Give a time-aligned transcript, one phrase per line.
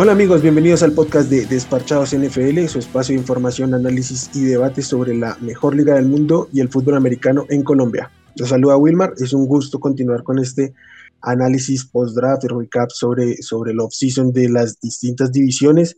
[0.00, 4.80] Hola amigos, bienvenidos al podcast de Desparchados NFL, su espacio de información, análisis y debate
[4.80, 8.08] sobre la mejor liga del mundo y el fútbol americano en Colombia.
[8.36, 10.72] Los saluda Wilmar, es un gusto continuar con este
[11.20, 15.96] análisis post-draft, recap sobre, sobre el off-season de las distintas divisiones.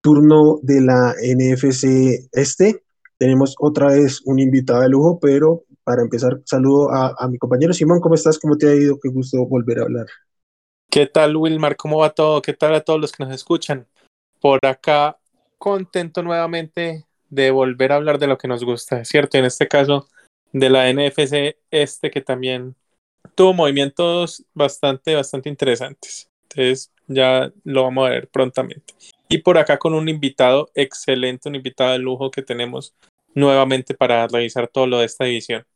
[0.00, 2.82] Turno de la NFC Este.
[3.16, 7.72] Tenemos otra vez un invitado de lujo, pero para empezar, saludo a, a mi compañero
[7.72, 8.00] Simón.
[8.00, 8.40] ¿Cómo estás?
[8.40, 8.98] ¿Cómo te ha ido?
[9.00, 10.06] Qué gusto volver a hablar.
[10.96, 11.76] ¿Qué tal, Wilmar?
[11.76, 12.40] ¿Cómo va todo?
[12.40, 13.86] ¿Qué tal a todos los que nos escuchan?
[14.40, 15.18] Por acá,
[15.58, 19.36] contento nuevamente de volver a hablar de lo que nos gusta, ¿cierto?
[19.36, 20.08] En este caso,
[20.52, 22.76] de la NFC este, que también
[23.34, 26.30] tuvo movimientos bastante, bastante interesantes.
[26.44, 28.94] Entonces, ya lo vamos a ver prontamente.
[29.28, 32.94] Y por acá con un invitado excelente, un invitado de lujo que tenemos
[33.34, 35.66] nuevamente para revisar todo lo de esta división.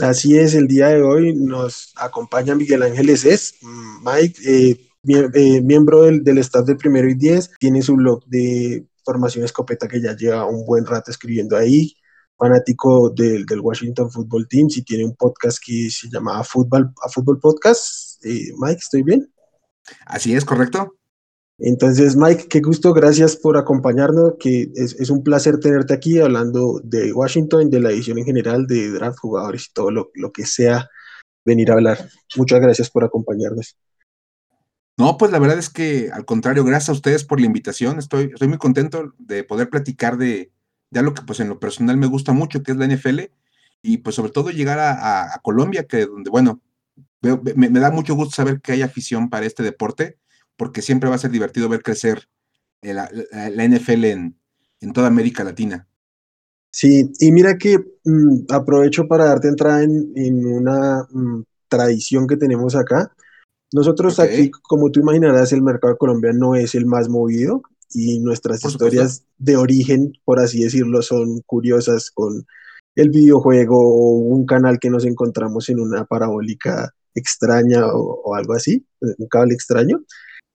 [0.00, 3.54] Así es, el día de hoy nos acompaña Miguel Ángeles Es,
[4.02, 4.88] Mike, eh,
[5.34, 9.88] eh, miembro del, del, staff del primero y diez, tiene su blog de formación escopeta
[9.88, 11.94] que ya lleva un buen rato escribiendo ahí,
[12.38, 17.08] fanático del, del Washington Football Team, si tiene un podcast que se llama Fútbol, a
[17.10, 18.24] Fútbol Podcast.
[18.24, 19.30] Eh, Mike, ¿estoy bien?
[20.06, 20.94] Así es, correcto.
[21.64, 27.12] Entonces, Mike, qué gusto, gracias por acompañarnos, que es, un placer tenerte aquí hablando de
[27.12, 30.90] Washington, de la edición en general, de draft, jugadores y todo lo, lo que sea
[31.44, 32.08] venir a hablar.
[32.36, 33.76] Muchas gracias por acompañarnos.
[34.98, 38.00] No, pues la verdad es que al contrario, gracias a ustedes por la invitación.
[38.00, 40.50] Estoy, estoy muy contento de poder platicar de,
[40.90, 43.20] de algo que pues en lo personal me gusta mucho, que es la NFL,
[43.82, 46.60] y pues sobre todo llegar a, Colombia, que donde, bueno,
[47.20, 50.18] me, da mucho gusto saber que hay afición para este deporte
[50.62, 52.28] porque siempre va a ser divertido ver crecer
[52.82, 54.38] la, la, la NFL en,
[54.80, 55.88] en, toda América Latina.
[56.70, 62.36] Sí, y mira que mmm, aprovecho para darte entrada en, en una mmm, tradición que
[62.36, 63.12] tenemos acá.
[63.72, 64.32] Nosotros okay.
[64.32, 67.62] aquí, como tú imaginarás, el mercado colombiano no es el más movido
[67.92, 72.46] y nuestras historias de origen, por así decirlo, son curiosas con
[72.94, 78.52] el videojuego o un canal que nos encontramos en una parabólica extraña o, o algo
[78.52, 80.04] así, un cable extraño.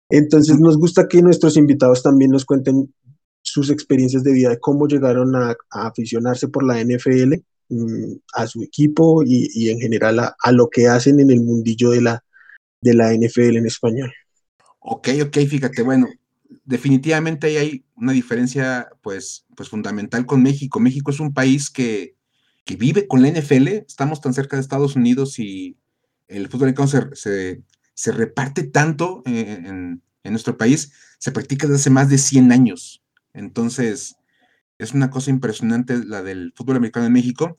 [0.10, 2.94] Entonces nos gusta que nuestros invitados también nos cuenten
[3.42, 7.36] sus experiencias de vida, de cómo llegaron a, aficionarse por la NFL,
[7.70, 11.42] mmm, a su equipo y, y en general a, a, lo que hacen en el
[11.42, 12.24] mundillo de la,
[12.82, 14.14] de la NFL en español.
[14.80, 16.08] Ok, ok, fíjate, bueno,
[16.64, 20.80] definitivamente ahí hay una diferencia pues, pues fundamental con México.
[20.80, 22.16] México es un país que,
[22.66, 25.78] que vive con la NFL, estamos tan cerca de Estados Unidos y
[26.28, 27.62] el fútbol americano se, se
[27.98, 32.52] se reparte tanto en, en, en, nuestro país, se practica desde hace más de 100
[32.52, 33.04] años.
[33.34, 34.18] Entonces,
[34.78, 37.58] es una cosa impresionante la del fútbol americano en México.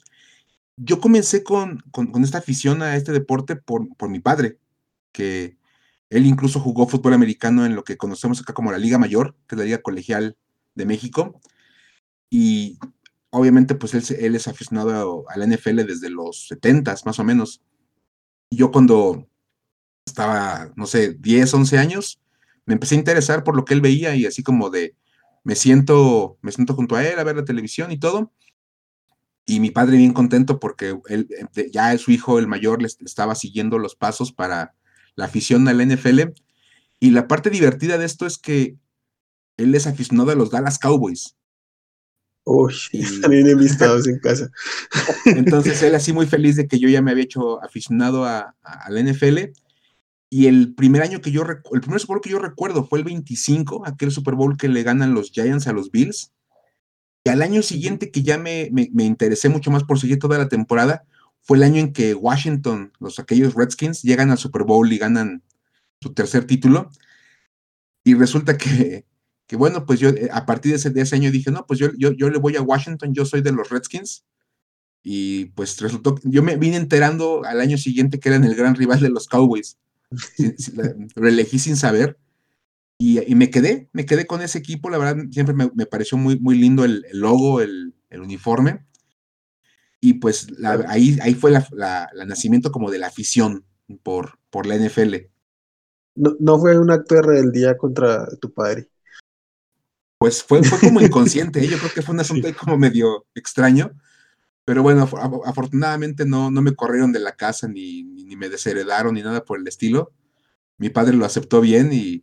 [0.77, 4.61] Yo comencé con, con, esta afición a este deporte por, por, mi padre,
[5.11, 5.59] que
[6.09, 9.57] él incluso jugó fútbol americano en lo que conocemos acá como la Liga Mayor, que
[9.57, 10.37] es la Liga Colegial
[10.77, 11.41] de México.
[12.31, 12.79] Y
[13.31, 17.61] obviamente, pues él, él es aficionado a, la NFL desde los 70 más o menos.
[18.53, 19.27] Yo cuando
[20.09, 22.21] estaba, no sé, 10, 11 años,
[22.69, 24.95] me empecé a interesar por lo que él veía y así como de,
[25.43, 28.31] me siento, me siento junto a él a ver la televisión y todo.
[29.47, 31.27] Y mi padre bien contento porque él,
[31.73, 34.75] ya su hijo, el mayor, le estaba siguiendo los pasos para
[35.15, 36.35] la afición al NFL.
[37.01, 38.77] Y la parte divertida de esto es que
[39.57, 41.35] él es aficionado a los Dallas Cowboys.
[42.45, 42.75] Uy,
[43.23, 44.51] también enemistados en casa.
[45.25, 48.73] Entonces él así muy feliz de que yo ya me había hecho aficionado a, a,
[48.85, 49.53] a la NFL
[50.31, 53.05] y el primer año que yo, el primer Super Bowl que yo recuerdo fue el
[53.05, 56.33] 25, aquel Super Bowl que le ganan los Giants a los Bills.
[57.25, 60.39] Y al año siguiente que ya me, me, me interesé mucho más por seguir toda
[60.39, 61.05] la temporada,
[61.43, 65.43] fue el año en que Washington, los aquellos Redskins, llegan al Super Bowl y ganan
[66.01, 66.91] su tercer título.
[68.05, 69.07] Y resulta que,
[69.47, 71.89] que bueno, pues yo a partir de ese, de ese año dije, no, pues yo,
[71.97, 74.27] yo, yo, le voy a Washington, yo soy de los Redskins.
[75.03, 79.01] Y pues resultó, yo me vine enterando al año siguiente que eran el gran rival
[79.01, 79.79] de los Cowboys
[81.17, 82.19] lo elegí sin saber
[82.99, 86.19] y, y, me quedé, me quedé con ese equipo, la verdad siempre me, me pareció
[86.19, 88.85] muy, muy lindo el, el logo, el, el, uniforme
[90.01, 93.65] y pues la, ahí, ahí fue la, la, la, nacimiento como de la afición
[94.03, 95.15] por, por la NFL.
[96.17, 98.89] No, no fue un acto de rebeldía contra tu padre.
[100.19, 101.69] Pues fue, fue como inconsciente, ¿eh?
[101.69, 102.55] yo creo que fue un asunto sí.
[102.55, 103.93] como medio extraño,
[104.69, 105.09] pero bueno,
[105.47, 109.59] afortunadamente no, no me corrieron de la casa ni, ni, me desheredaron ni nada por
[109.59, 110.13] el estilo.
[110.77, 112.23] Mi padre lo aceptó bien y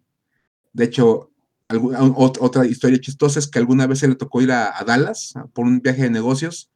[0.72, 1.32] de hecho,
[1.68, 5.34] alguna, otra historia chistosa es que alguna vez se le tocó ir a, a, Dallas
[5.54, 6.72] por un viaje de negocios.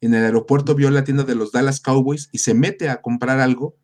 [0.00, 3.38] En el aeropuerto vio la tienda de los Dallas Cowboys y se mete a comprar
[3.38, 3.76] algo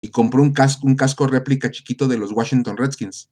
[0.00, 3.28] y compró un casco, un casco réplica chiquito de los Washington Redskins.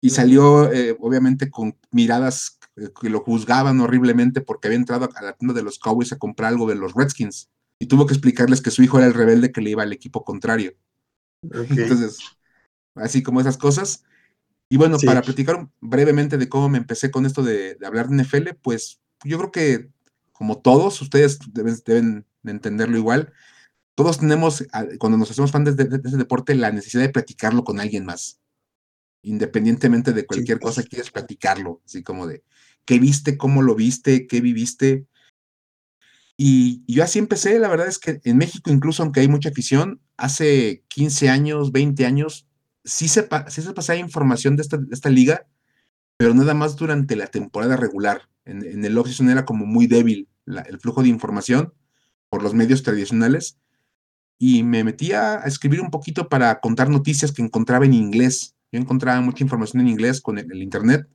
[0.00, 2.58] y salió eh, obviamente con miradas
[3.00, 6.50] que lo juzgaban horriblemente porque había entrado a la tienda de los Cowboys a comprar
[6.50, 9.60] algo de los Redskins y tuvo que explicarles que su hijo era el rebelde que
[9.60, 10.74] le iba al equipo contrario.
[11.42, 12.18] Entonces,
[12.94, 14.04] así como esas cosas.
[14.68, 18.50] Y bueno, para platicar brevemente de cómo me empecé con esto de, hablar de NFL,
[18.62, 19.90] pues yo creo que
[20.32, 23.32] como todos, ustedes deben, deben entenderlo igual,
[23.94, 24.66] todos tenemos,
[24.98, 28.40] cuando nos hacemos fans de, ese deporte, la necesidad de platicarlo con alguien más.
[29.22, 32.42] Independientemente de cualquier cosa, quieres platicarlo, así como de
[32.84, 35.06] qué viste, cómo lo viste, qué viviste.
[36.36, 40.00] Y, yo así empecé, la verdad es que en México, incluso aunque hay mucha afición,
[40.16, 42.46] hace 15 años, 20 años,
[42.84, 45.46] sí se, sí pasaba información de esta, liga,
[46.16, 48.22] pero nada más durante la temporada regular.
[48.44, 51.74] En, el off era como muy débil el flujo de información
[52.30, 53.58] por los medios tradicionales
[54.38, 58.56] y me metía a escribir un poquito para contar noticias que encontraba en inglés.
[58.72, 61.06] Yo encontraba mucha información en inglés con el, internet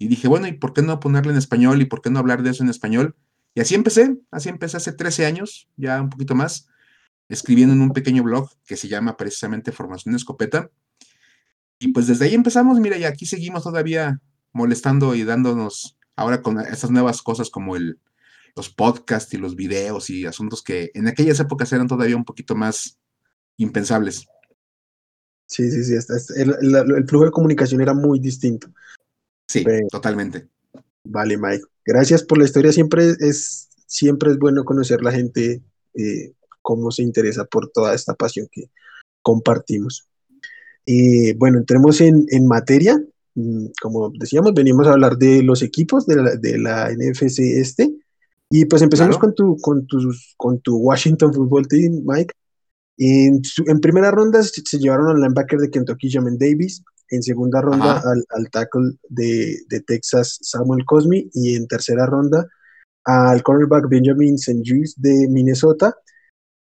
[0.00, 2.42] y dije, bueno, ¿y por qué no ponerle en español y por qué no hablar
[2.42, 3.14] de eso en español?
[3.54, 6.68] Y así empecé, así empecé hace 13 años, ya un poquito más,
[7.28, 10.70] escribiendo en un pequeño blog que se llama precisamente Formación Escopeta.
[11.78, 16.58] Y pues desde ahí empezamos, mira, y aquí seguimos todavía molestando y dándonos ahora con
[16.60, 18.00] estas nuevas cosas como el,
[18.56, 22.54] los podcasts y los videos y asuntos que en aquellas épocas eran todavía un poquito
[22.56, 22.98] más
[23.58, 24.26] impensables.
[25.44, 25.94] Sí, sí, sí.
[26.36, 28.68] El, flujo de comunicación era muy distinto.
[29.50, 30.46] Sí, totalmente.
[31.02, 31.64] Vale, Mike.
[31.84, 32.70] Gracias por la historia.
[32.70, 35.60] Siempre es, siempre es bueno conocer la gente,
[35.94, 36.32] eh,
[36.62, 38.70] cómo se interesa por toda esta pasión que
[39.22, 40.08] compartimos.
[40.86, 43.02] Y bueno, entremos en, en materia.
[43.34, 47.92] Mm, como decíamos, venimos a hablar de los equipos de la, de la NFC este.
[48.50, 52.34] Y pues empezamos con, tu, con, tus, con tu Washington Football Team, Mike.
[52.98, 56.84] En, en primera ronda se, llevaron al linebacker de Kentucky, Jamin Davis.
[57.10, 61.28] En segunda ronda al, al, tackle de, de, Texas, Samuel Cosme.
[61.34, 62.46] Y en tercera ronda
[63.04, 64.62] al cornerback Benjamin St.
[64.96, 65.94] de Minnesota.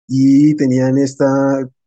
[0.07, 1.25] Y tenían esta,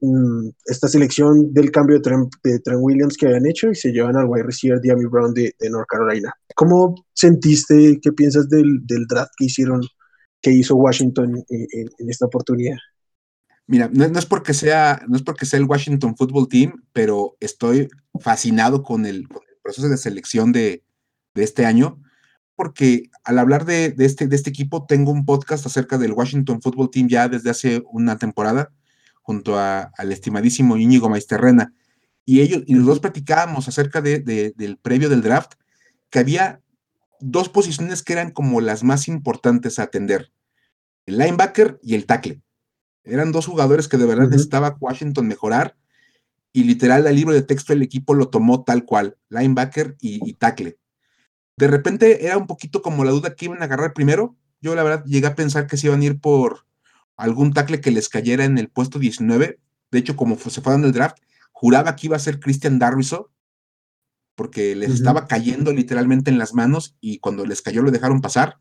[0.01, 4.17] mm, esta selección del cambio de Trent, de Williams que habían hecho y se llevan
[4.17, 6.33] al wide receiver Diami Brown de, de North Carolina.
[6.55, 9.83] ¿Cómo sentiste, qué piensas del, del draft que hicieron,
[10.41, 12.79] que hizo Washington en, esta oportunidad?
[13.69, 17.89] Mira, no, es porque sea, no es porque sea el Washington Football Team, pero estoy
[18.21, 19.29] fascinado con el,
[19.63, 20.85] proceso de selección de,
[21.35, 22.01] este año,
[22.55, 26.91] porque al hablar de, este, de este equipo, tengo un podcast acerca del Washington Football
[26.91, 28.73] Team ya desde hace una temporada,
[29.21, 31.75] junto al estimadísimo Íñigo Maisterrena.
[32.25, 35.55] Y ellos, y los dos platicábamos acerca del previo del draft,
[36.09, 36.61] que había
[37.21, 40.33] dos posiciones que eran como las más importantes a atender,
[41.07, 42.41] el linebacker y el tackle.
[43.07, 45.77] Eran dos jugadores que de verdad necesitaba Washington mejorar
[46.53, 50.79] y literal el libro de texto del equipo lo tomó tal cual, linebacker y, tackle.
[51.59, 54.37] De repente era un poquito como la duda que iban a agarrar primero.
[54.63, 56.67] Yo la verdad llegué a pensar que se iban a ir por
[57.17, 59.61] algún tackle que les cayera en el puesto 19.
[59.91, 61.19] De hecho, como se fue dando el draft,
[61.53, 63.31] juraba que iba a ser Christian Darriso,
[64.35, 68.59] porque les estaba cayendo literalmente en las manos y cuando les cayó lo dejaron pasar.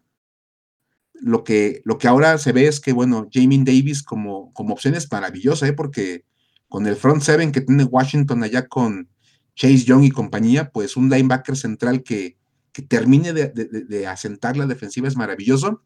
[1.21, 4.95] Lo que, lo que ahora se ve es que, bueno, Jamie Davis como, como opción
[4.95, 5.73] es maravillosa, ¿eh?
[5.73, 6.25] porque
[6.67, 9.09] con el front seven que tiene Washington allá con
[9.55, 12.37] Chase Young y compañía, pues un linebacker central que,
[12.71, 15.83] que termine de, asentar la defensiva es maravilloso.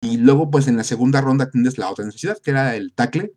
[0.00, 3.34] Y luego, pues en la segunda ronda tienes la otra necesidad, que era el tackle.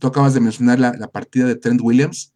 [0.00, 2.34] Tú acabas de mencionar la, la partida de Trent Williams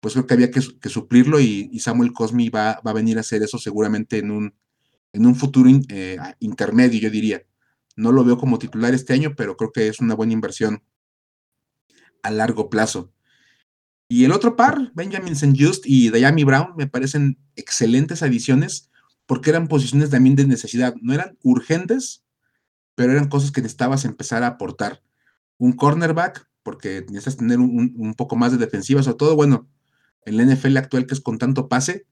[0.00, 3.58] pues creo que había que, suplirlo y, Samuel Cosmi va, a venir a hacer eso
[3.58, 4.54] seguramente en un,
[5.12, 7.42] en un futuro eh, intermedio, yo diría.
[7.96, 10.82] No lo veo como titular este año, pero creo que es una buena inversión
[12.22, 13.12] a largo plazo.
[14.08, 15.54] Y el otro par, Benjamin St.
[15.58, 18.90] Just y Diami Brown, me parecen excelentes adiciones
[19.26, 20.94] porque eran posiciones también de necesidad.
[21.00, 22.24] No eran urgentes,
[22.94, 25.02] pero eran cosas que necesitabas empezar a aportar.
[25.58, 29.68] Un cornerback, porque necesitas tener un, un poco más de defensiva, sobre todo, bueno,
[30.24, 32.06] en la NFL actual que es con tanto pase,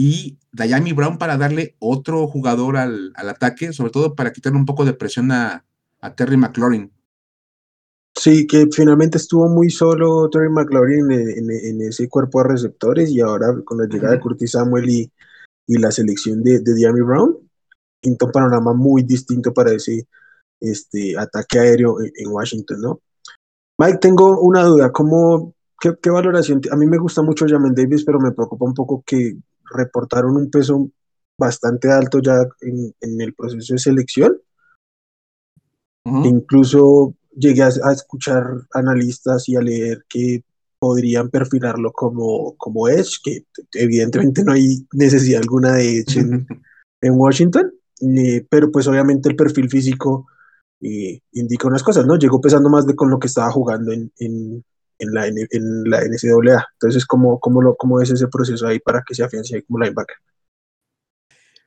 [0.00, 4.86] y Dayami Brown para darle otro jugador al, ataque, sobre todo para quitarle un poco
[4.86, 5.62] de presión a,
[6.16, 6.90] Terry McLaurin.
[8.16, 13.54] Sí, que finalmente estuvo muy solo Terry McLaurin en, ese cuerpo de receptores y ahora
[13.62, 15.12] con la llegada de Curtis Samuel y,
[15.66, 17.36] la selección de, de Brown,
[18.00, 20.08] pinta un panorama muy distinto para ese
[20.60, 23.00] este, ataque aéreo en, en Washington, ¿no?
[23.78, 26.60] Mike, tengo una duda, ¿cómo ¿Qué, valoración?
[26.70, 29.38] A mí me gusta mucho Jamin Davis, pero me preocupa un poco que
[29.74, 30.90] reportaron un peso
[31.38, 34.38] bastante alto ya en, el proceso de selección.
[36.04, 40.44] Incluso llegué a, escuchar analistas y a leer que
[40.78, 46.18] podrían perfilarlo como, como Edge, que evidentemente no hay necesidad alguna de Edge
[47.02, 50.26] en, Washington, eh, pero pues obviamente el perfil físico
[50.80, 52.16] eh, indica unas cosas, ¿no?
[52.16, 54.64] Llegó pesando más de con lo que estaba jugando en, en,
[55.00, 56.66] en la, en la NCAA.
[56.74, 60.16] Entonces, ¿cómo, cómo, lo, ¿cómo es ese proceso ahí para que se afiance como linebacker?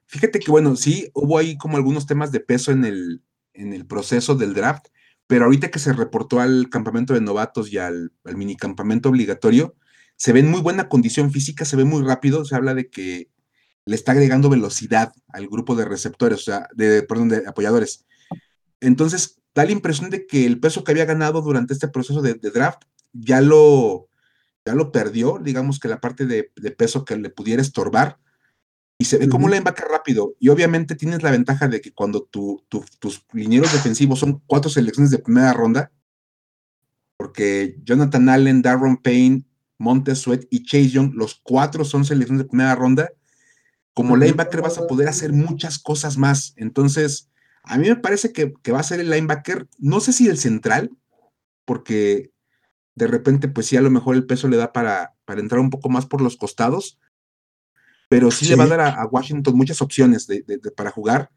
[0.07, 3.23] Fíjate que, bueno, sí, hubo ahí como algunos temas de peso en el,
[3.53, 4.87] en el proceso del draft,
[5.27, 9.75] pero ahorita que se reportó al campamento de novatos y al, al mini campamento obligatorio,
[10.15, 13.29] se ve en muy buena condición física, se ve muy rápido, se habla de que
[13.85, 18.05] le está agregando velocidad al grupo de receptores, o sea, de, perdón, de apoyadores.
[18.79, 22.35] Entonces, da la impresión de que el peso que había ganado durante este proceso de,
[22.35, 24.09] draft ya lo,
[24.65, 26.43] ya lo perdió, digamos que la parte de,
[26.77, 28.19] peso que le pudiera estorbar,
[28.97, 30.35] y se ve como un linebacker rápido.
[30.39, 35.19] Y obviamente tienes la ventaja de que cuando tus linieros defensivos son cuatro selecciones de
[35.19, 35.91] primera ronda,
[37.17, 39.45] porque Jonathan Allen, Darren Payne,
[39.77, 43.11] Montez Sweat y Chase Young, los cuatro son selecciones de primera ronda,
[43.93, 46.53] como linebacker vas a poder hacer muchas cosas más.
[46.57, 47.29] Entonces,
[47.63, 50.91] a mí me parece que, va a ser el linebacker, no sé si el central,
[51.65, 52.32] porque
[52.95, 55.69] de repente, pues sí, a lo mejor el peso le da para, para entrar un
[55.69, 56.99] poco más por los costados,
[58.09, 60.27] pero sí, le va a dar a, Washington muchas opciones
[60.75, 61.31] para jugar.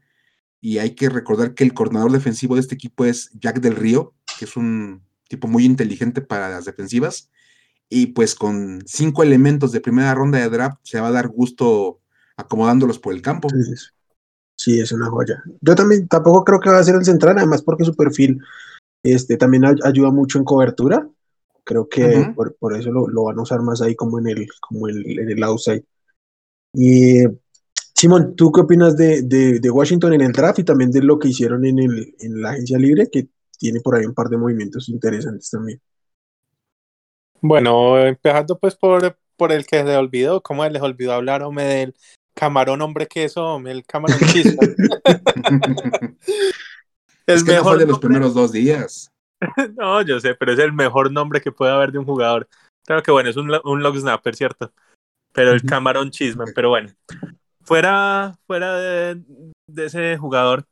[0.61, 4.13] Y hay que recordar que el coordinador defensivo de este equipo es Jack del Río,
[4.37, 7.31] que es un tipo muy inteligente para las defensivas.
[7.89, 12.01] Y pues con cinco elementos de primera ronda de draft se va a dar gusto
[12.35, 13.47] acomodándolos por el campo.
[14.55, 15.41] Sí, es una joya.
[15.61, 18.39] Yo también tampoco creo que va a ser el central, además porque su perfil
[19.03, 21.07] este, también ayuda mucho en cobertura.
[21.67, 25.29] Creo que por, eso lo, van a usar más ahí como en el, como en
[25.29, 25.83] el outside.
[26.73, 27.25] Y
[27.93, 31.27] Simón, ¿tú qué opinas de, de, Washington en el draft y también de lo que
[31.27, 33.27] hicieron en, el, en la agencia libre, que
[33.59, 35.81] tiene por ahí un par de movimientos interesantes también?
[37.41, 41.95] Bueno, empezando pues por, por el que se olvidó, ¿cómo les olvidó hablar, hombre, del
[42.33, 44.65] camarón hombre queso, el camarón chispa?
[47.25, 49.11] es que mejor de los primeros dos días.
[49.77, 52.47] no, yo sé, pero es el mejor nombre que puede haber de un jugador.
[52.85, 54.71] Claro que bueno, es un, un log snapper, ¿cierto?
[55.37, 56.89] pero el camarón chisme, pero bueno.
[57.61, 59.21] Fuera, fuera de,
[59.75, 60.65] ese jugador,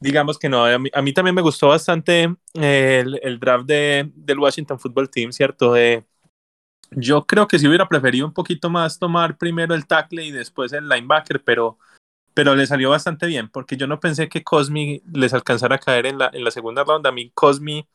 [0.00, 4.80] digamos que no, a mí, también me gustó bastante el, el draft de, del Washington
[4.80, 5.74] Football Team, ¿cierto?
[5.74, 6.04] De,
[6.90, 10.72] yo creo que si hubiera preferido un poquito más tomar primero el tackle y después
[10.72, 11.78] el linebacker, pero,
[12.34, 16.06] pero le salió bastante bien, porque yo no pensé que Cosmi les alcanzara a caer
[16.06, 17.10] en la, en la segunda ronda.
[17.10, 17.88] A mí Cosmi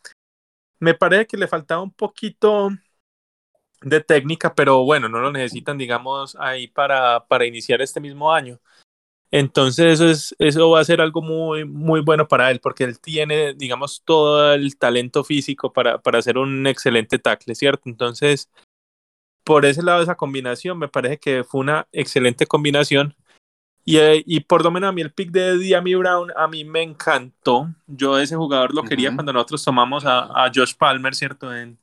[0.80, 2.70] me parece que le faltaba un poquito
[3.82, 8.60] de técnica, pero bueno, no lo necesitan, digamos, ahí para, para iniciar este mismo año.
[9.32, 13.00] Entonces eso, es, eso va a ser algo muy, muy bueno para él, porque él
[13.00, 17.90] tiene, digamos, todo el talento físico para, para hacer un excelente tackle, ¿cierto?
[17.90, 18.50] Entonces,
[19.44, 23.16] por ese lado, esa combinación me parece que fue una excelente combinación.
[23.90, 26.64] Y, eh, y por lo menos a mí el pick de Diami Brown a mí
[26.64, 27.74] me encantó.
[27.88, 31.56] Yo ese jugador lo quería cuando nosotros tomamos a, a Josh Palmer, ¿cierto?
[31.56, 31.76] En,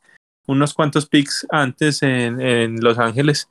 [0.47, 3.49] unos cuantos picks antes en, en Los Ángeles.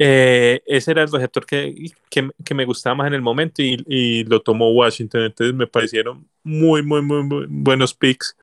[0.00, 3.82] Eh, ese era el receptor que, que, que, me gustaba más en el momento y,
[3.86, 5.22] y, lo tomó Washington.
[5.22, 8.36] Entonces me parecieron muy, muy, muy, buenos picks.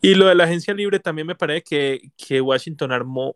[0.00, 3.34] Y lo de la agencia libre también me parece que, que Washington armó,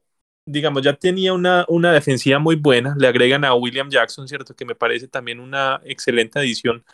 [0.51, 2.95] digamos, ya tenía una, una defensiva muy buena.
[2.99, 4.55] Le agregan a William Jackson, ¿cierto?
[4.55, 6.85] Que me parece también una excelente adición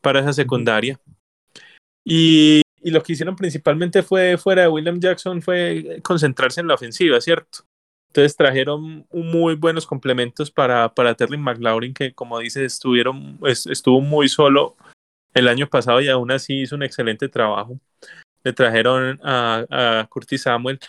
[0.00, 0.98] para esa secundaria.
[2.04, 6.74] Y y lo que hicieron principalmente fue, fuera de William Jackson, fue concentrarse en la
[6.74, 7.60] ofensiva, ¿cierto?
[8.08, 14.28] Entonces trajeron muy buenos complementos para, para Terry McLaurin, que como dice, estuvieron, estuvo muy
[14.28, 14.76] solo
[15.32, 17.78] el año pasado y aún así hizo un excelente trabajo.
[18.44, 20.80] Le trajeron a, a Curtis Samuel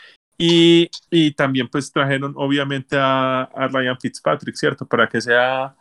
[0.45, 4.85] y, también pues trajeron obviamente a, Ryan Fitzpatrick, ¿cierto?
[4.85, 5.75] Para que sea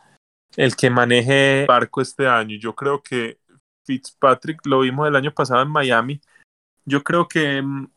[0.55, 2.57] el que maneje barco este año.
[2.57, 3.39] Yo creo que
[3.85, 6.21] Fitzpatrick, lo vimos el año pasado en Miami.
[6.85, 7.87] Yo creo que mm,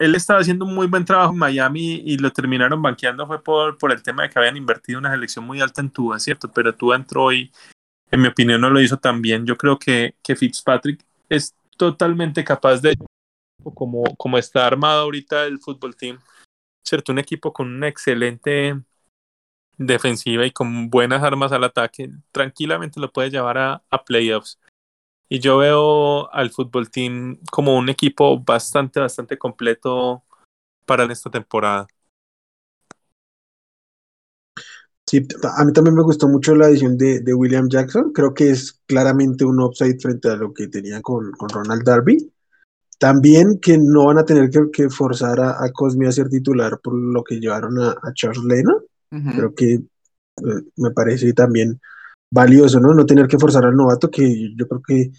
[0.00, 3.78] él estaba haciendo un muy buen trabajo en Miami y lo terminaron banqueando fue por,
[3.78, 6.50] por el tema de que habían invertido una selección muy alta en Tua, ¿cierto?
[6.50, 7.52] Pero Tua entró y,
[8.10, 9.46] en mi opinión, no lo hizo tan bien.
[9.46, 12.96] Yo creo que, que Fitzpatrick es totalmente capaz de,
[13.74, 16.18] como, como está armado ahorita el fútbol team,
[16.86, 17.12] ¿cierto?
[17.12, 18.80] Un equipo con una excelente
[19.76, 24.58] defensiva y con buenas armas al ataque, tranquilamente lo puede llevar a, a playoffs.
[25.28, 30.24] Y yo veo al fútbol team como un equipo bastante, bastante completo
[30.86, 31.86] para esta temporada.
[35.06, 38.12] Sí, a mí también me gustó mucho la edición de, de, William Jackson.
[38.12, 42.30] Creo que es claramente un upside frente a lo que tenía con, con Ronald Darby.
[42.98, 46.94] También que no van a tener que, forzar a, a, Cosme a ser titular por
[46.94, 48.74] lo que llevaron a, Charles Lena.
[49.08, 49.82] Creo que eh,
[50.76, 51.80] me parece también
[52.30, 52.92] valioso, ¿no?
[52.92, 55.12] No tener que forzar al novato, que yo creo que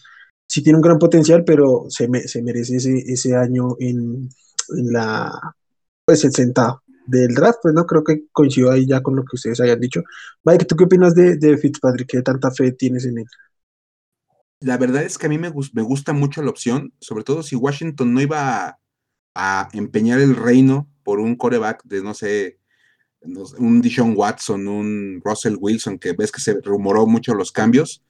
[0.47, 4.29] sí tiene un gran potencial, pero se, se merece ese, ese año en,
[4.77, 5.31] en la,
[6.05, 9.35] pues, el sentado del draft, pues no creo que coincido ahí ya con lo que
[9.35, 10.03] ustedes hayan dicho.
[10.43, 12.07] Mike, ¿tú qué opinas de, de Fitzpatrick?
[12.07, 13.25] ¿Qué tanta fe tienes en él?
[14.61, 17.55] La verdad es que a mí me, me gusta mucho la opción, sobre todo si
[17.55, 18.79] Washington no iba
[19.33, 22.59] a, empeñar el reino por un coreback de, no sé,
[23.21, 28.03] un Dishon Watson, un Russell Wilson, que ves que se rumoró mucho los cambios.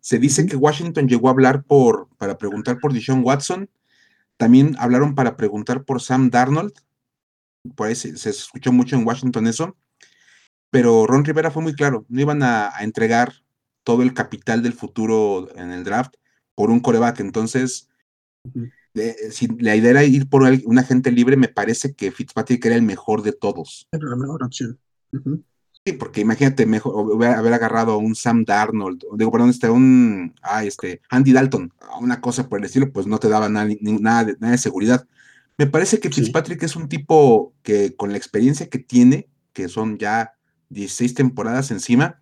[0.00, 3.70] Se dice que Washington llegó a hablar por, para preguntar por Dishon Watson.
[4.36, 6.72] También hablaron para preguntar por Sam Darnold.
[7.74, 9.76] Por ahí se, escuchó mucho en Washington eso.
[10.70, 13.32] Pero Ron Rivera fue muy claro, no iban a entregar
[13.88, 16.12] todo el capital del futuro en el draft
[16.54, 17.20] por un coreback.
[17.20, 17.88] Entonces,
[19.30, 22.82] si la idea era ir por un agente libre, me parece que Fitzpatrick era el
[22.82, 23.88] mejor de todos.
[23.90, 24.78] Era la mejor opción.
[25.86, 30.62] Sí, porque imagínate, mejor haber agarrado a un Sam Darnold, digo, perdón, este, un, ah,
[30.64, 34.36] este, Andy Dalton, una cosa por el estilo, pues no te daba nada, nada, de,
[34.38, 35.08] nada de seguridad.
[35.56, 39.96] Me parece que Fitzpatrick es un tipo que con la experiencia que tiene, que son
[39.96, 40.34] ya
[40.68, 42.20] 16 temporadas encima,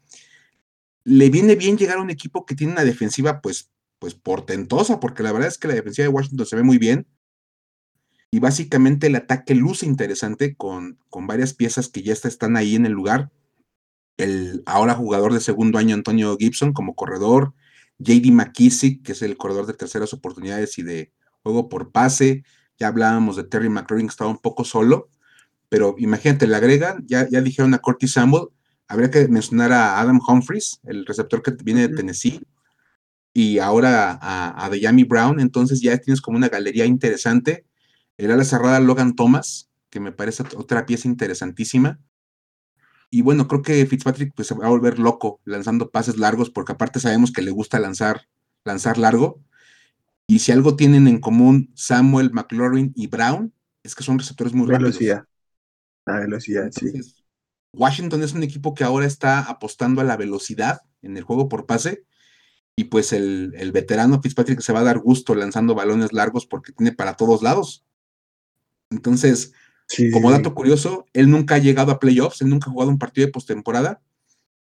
[1.06, 3.70] le viene bien llegar a un equipo que tiene una defensiva pues,
[4.00, 7.06] pues portentosa, porque la verdad es que la defensiva de Washington se ve muy bien.
[8.32, 12.86] Y básicamente el ataque luce interesante con, con varias piezas que ya están ahí en
[12.86, 13.30] el lugar.
[14.16, 17.54] El ahora jugador de segundo año Antonio Gibson como corredor,
[17.98, 21.12] JD McKissick, que es el corredor de terceras oportunidades y de
[21.44, 22.42] juego por pase.
[22.80, 25.08] Ya hablábamos de Terry McLaurin, que estaba un poco solo,
[25.68, 28.48] pero imagínate, le agregan, ya, ya dijeron a Curtis Samuel,
[28.88, 32.40] habría que mencionar a Adam Humphries, el receptor que viene de Tennessee,
[33.32, 37.66] y ahora a, a Yami Brown, entonces ya tienes como una galería interesante.
[38.16, 42.00] El ala cerrada Logan Thomas, que me parece otra pieza interesantísima.
[43.10, 46.72] Y bueno, creo que Fitzpatrick pues, se va a volver loco lanzando pases largos, porque
[46.72, 48.26] aparte sabemos que le gusta lanzar,
[48.64, 49.42] lanzar largo.
[50.26, 54.66] Y si algo tienen en común Samuel, McLaurin y Brown, es que son receptores muy
[54.66, 55.24] velocidad.
[56.06, 56.92] La velocidad, sí.
[57.76, 61.66] Washington es un equipo que ahora está apostando a la velocidad en el juego por
[61.66, 62.04] pase.
[62.74, 66.92] Y pues el, veterano Fitzpatrick se va a dar gusto lanzando balones largos porque tiene
[66.92, 67.84] para todos lados.
[68.90, 69.52] Entonces,
[70.12, 73.26] como dato curioso, él nunca ha llegado a playoffs, él nunca ha jugado un partido
[73.26, 74.02] de postemporada.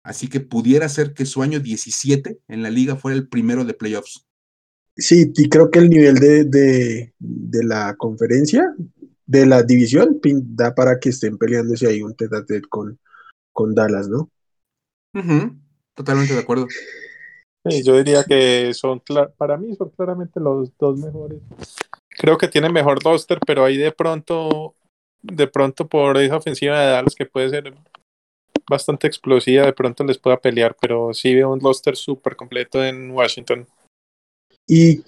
[0.02, 3.74] Así que pudiera ser que su año 17 en la liga fuera el primero de
[3.74, 4.24] playoffs.
[4.96, 8.74] Sí, y creo que el nivel de, de la conferencia,
[9.26, 12.98] de la división, da para que estén peleándose ahí un tete con,
[13.56, 14.30] con Dallas, ¿no?
[15.94, 16.66] Totalmente de acuerdo.
[17.64, 19.02] Sí, yo diría que son,
[19.38, 21.40] para mí son claramente los dos mejores.
[22.10, 24.74] Creo que tienen mejor roster, pero ahí de pronto,
[25.22, 27.74] de pronto por esa ofensiva de Dallas que puede ser
[28.68, 33.10] bastante explosiva, de pronto les pueda pelear, pero sí veo un roster súper completo en
[33.10, 33.66] Washington.
[34.68, 35.00] Y,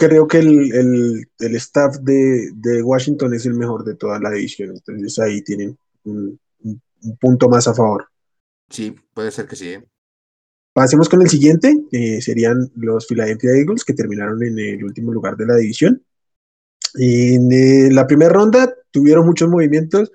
[0.00, 5.18] creo que el, staff de, de, Washington es el mejor de toda la división, entonces
[5.18, 6.40] ahí tienen un,
[7.04, 8.08] un punto más a favor.
[8.68, 9.68] Sí, puede ser que sí.
[9.68, 9.84] ¿eh?
[10.72, 11.72] Pasemos con el siguiente,
[12.20, 16.02] serían los Philadelphia Eagles, que terminaron en el último lugar de la división.
[16.94, 20.10] En eh, la primera ronda tuvieron muchos movimientos,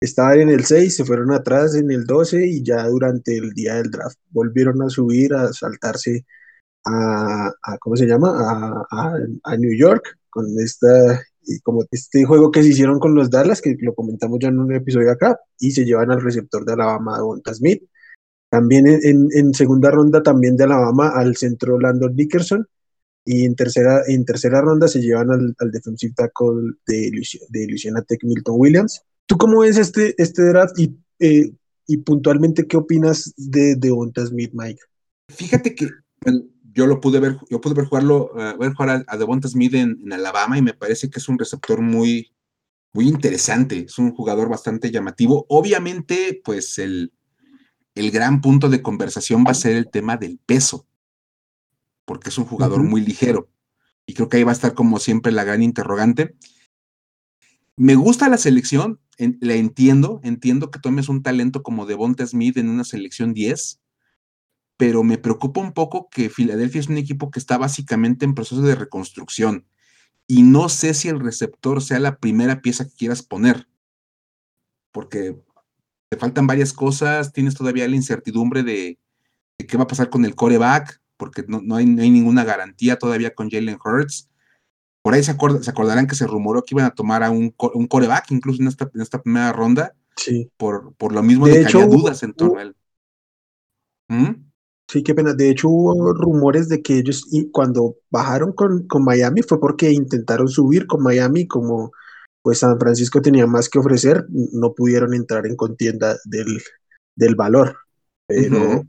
[0.00, 3.74] estaban en el 6, se fueron atrás en el 12 y ya durante el día
[3.74, 6.24] del draft volvieron a subir, a saltarse
[6.84, 8.30] a, ¿cómo se llama?
[8.90, 11.20] A, a New York con esta
[11.62, 14.72] como este juego que se hicieron con los Dallas, que lo comentamos ya en un
[14.72, 17.82] episodio acá, y se llevan al receptor de Alabama, Donta Smith.
[18.48, 22.66] También en, segunda ronda, también de Alabama, al centro Landon Dickerson.
[23.24, 27.10] Y en tercera, en tercera ronda se llevan al, al defensive tackle de,
[27.48, 29.02] de Luciana Tech Milton Williams.
[29.26, 31.50] ¿Tú cómo ves este, este draft y, eh,
[31.88, 34.80] y puntualmente qué opinas de Devonta Smith, Mike?
[35.28, 35.88] Fíjate que
[36.76, 40.12] yo lo pude ver, yo pude ver jugarlo, uh, ver jugar a, Devonta Smith en,
[40.12, 42.34] Alabama y me parece que es un receptor muy,
[42.92, 45.46] muy interesante, es un jugador bastante llamativo.
[45.48, 47.14] Obviamente, pues el,
[47.94, 50.86] el gran punto de conversación va a ser el tema del peso,
[52.04, 53.48] porque es un jugador muy ligero.
[54.04, 56.36] Y creo que ahí va a estar como siempre la gran interrogante.
[57.74, 62.68] Me gusta la selección, la entiendo, entiendo que tomes un talento como Devonta Smith en
[62.68, 63.80] una selección 10,
[64.76, 68.62] pero me preocupa un poco que Filadelfia es un equipo que está básicamente en proceso
[68.62, 69.66] de reconstrucción
[70.26, 73.68] y no sé si el receptor sea la primera pieza que quieras poner,
[74.92, 75.40] porque
[76.08, 78.98] te faltan varias cosas, tienes todavía la incertidumbre de,
[79.56, 83.78] qué va a pasar con el coreback, porque no, hay, ninguna garantía todavía con Jalen
[83.82, 84.28] Hurts.
[85.02, 88.32] Por ahí se, acordarán que se rumoró que iban a tomar a un, un coreback
[88.32, 89.94] incluso en esta, en esta primera ronda.
[90.16, 90.50] Sí.
[90.56, 92.76] Por, por lo mismo de, que había dudas en torno a él.
[94.08, 94.45] ¿Mm?
[94.88, 95.34] Sí, qué pena.
[95.34, 99.90] De hecho, hubo rumores de que ellos, y cuando bajaron con, con Miami, fue porque
[99.90, 101.92] intentaron subir con Miami, como
[102.42, 106.62] pues San Francisco tenía más que ofrecer, no pudieron entrar en contienda del,
[107.16, 107.76] del valor.
[108.28, 108.84] Pero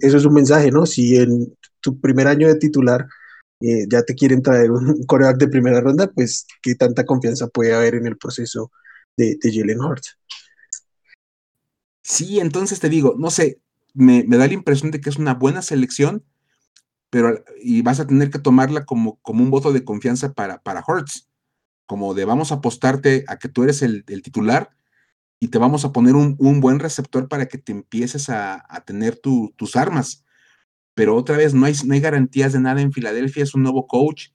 [0.00, 0.86] eso es un mensaje, ¿no?
[0.86, 3.06] Si en tu primer año de titular
[3.60, 7.74] eh, ya te quieren traer un coreback de primera ronda, pues qué tanta confianza puede
[7.74, 8.72] haber en el proceso
[9.18, 9.78] de, de Jalen.
[12.02, 13.60] Sí, entonces te digo, no sé,
[13.94, 16.24] me, da la impresión de que es una buena selección,
[17.10, 20.84] pero y vas a tener que tomarla como, como un voto de confianza para, para
[20.86, 21.30] Hurts,
[21.86, 24.70] como de vamos a apostarte a que tú eres el, titular
[25.40, 29.76] y te vamos a poner un, buen receptor para que te empieces a, tener tus
[29.76, 30.24] armas.
[30.94, 33.86] Pero otra vez, no hay, no hay garantías de nada en Filadelfia, es un nuevo
[33.86, 34.28] coach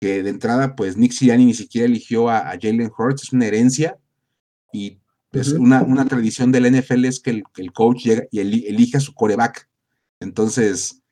[0.00, 3.46] que de entrada, pues Nick Sirianni ni siquiera eligió a, a Jalen Hurts, es una
[3.46, 3.98] herencia
[4.72, 5.00] y
[5.32, 9.68] es una, tradición del NFL es que el, coach llega y elige a su coreback.
[10.20, 11.02] Entonces,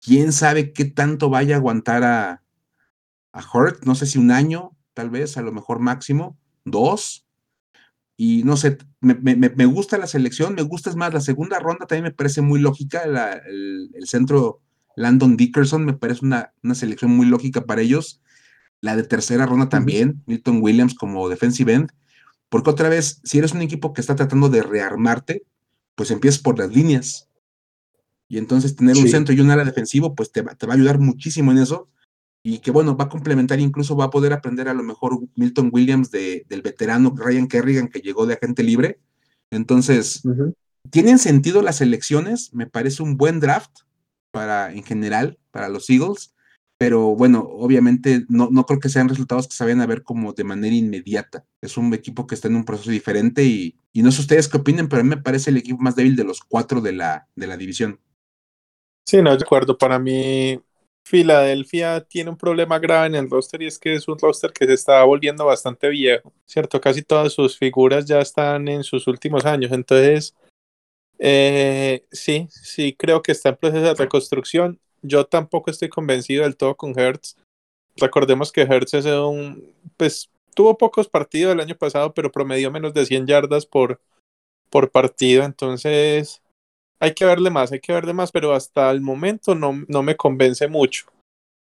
[0.00, 2.42] quién sabe qué tanto vaya a aguantar a,
[3.32, 7.26] a Hurt, no sé si un año, tal vez, a lo mejor máximo, dos.
[8.16, 12.04] Y no sé, me, gusta la selección, me gusta es más, la segunda ronda también
[12.04, 14.60] me parece muy lógica, el, centro
[14.96, 18.20] Landon Dickerson me parece una, selección muy lógica para ellos.
[18.80, 21.92] La de tercera ronda también, Milton Williams como defensive end.
[22.52, 25.46] Porque otra vez, si eres un equipo que está tratando de rearmarte,
[25.94, 27.30] pues empiezas por las líneas.
[28.28, 30.76] Y entonces tener un centro y un ala defensivo, pues te va, te va a
[30.76, 31.88] ayudar muchísimo en eso.
[32.42, 35.70] Y que bueno, va a complementar, incluso va a poder aprender a lo mejor Milton
[35.72, 39.00] Williams de, del veterano Ryan Kerrigan que llegó de agente libre.
[39.50, 40.20] Entonces,
[40.90, 43.70] tienen sentido las elecciones, me parece un buen draft
[44.30, 46.34] para en general, para los Eagles
[46.82, 50.32] pero bueno, obviamente no, no creo que sean resultados que se vayan a ver como
[50.32, 51.46] de manera inmediata.
[51.60, 54.88] Es un equipo que está en un proceso diferente y, no sé ustedes qué opinen,
[54.88, 57.46] pero a mí me parece el equipo más débil de los cuatro de la, de
[57.46, 58.00] la división.
[59.06, 59.78] Sí, no, de acuerdo.
[59.78, 60.60] Para mí,
[61.04, 64.66] Filadelfia tiene un problema grave en el roster y es que es un roster que
[64.66, 66.80] se está volviendo bastante viejo, ¿cierto?
[66.80, 69.70] Casi todas sus figuras ya están en sus últimos años.
[69.70, 70.34] Entonces,
[71.20, 76.56] eh, sí, sí, creo que está en proceso de reconstrucción yo tampoco estoy convencido del
[76.56, 77.36] todo con Hertz.
[77.96, 82.94] Recordemos que Hertz es un, pues tuvo pocos partidos el año pasado, pero promedió menos
[82.94, 84.00] de 100 yardas por,
[84.70, 86.42] por partido, entonces
[87.00, 90.16] hay que verle más, hay que verle más, pero hasta el momento no, no me
[90.16, 91.06] convence mucho.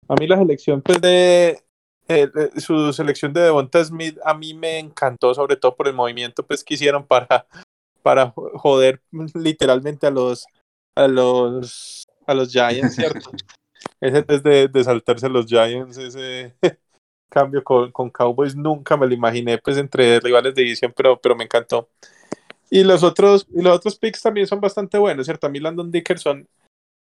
[0.07, 1.63] A mí la selección pues de
[2.07, 6.45] eh, su selección de Devonta Smith a mí me encantó, sobre todo por el movimiento
[6.45, 7.47] pues que hicieron para,
[8.03, 9.01] para joder
[9.33, 10.45] literalmente a los
[10.95, 13.31] a los a los Giants, ¿cierto?
[14.01, 16.55] ese es de, de, saltarse a los Giants, ese
[17.29, 21.35] cambio con, con, Cowboys, nunca me lo imaginé, pues entre rivales de división, pero, pero
[21.35, 21.89] me encantó.
[22.69, 25.47] Y los otros, y los otros picks también son bastante buenos, ¿cierto?
[25.47, 26.47] A mí Landon Dickerson,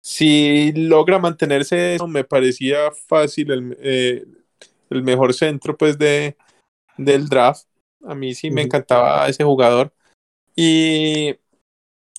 [0.02, 4.24] si logra mantenerse eso, me parecía fácil el, eh,
[4.90, 6.36] el mejor centro, pues, de,
[6.96, 7.66] del draft.
[8.04, 9.92] A mí sí me encantaba ese jugador.
[10.56, 11.36] Y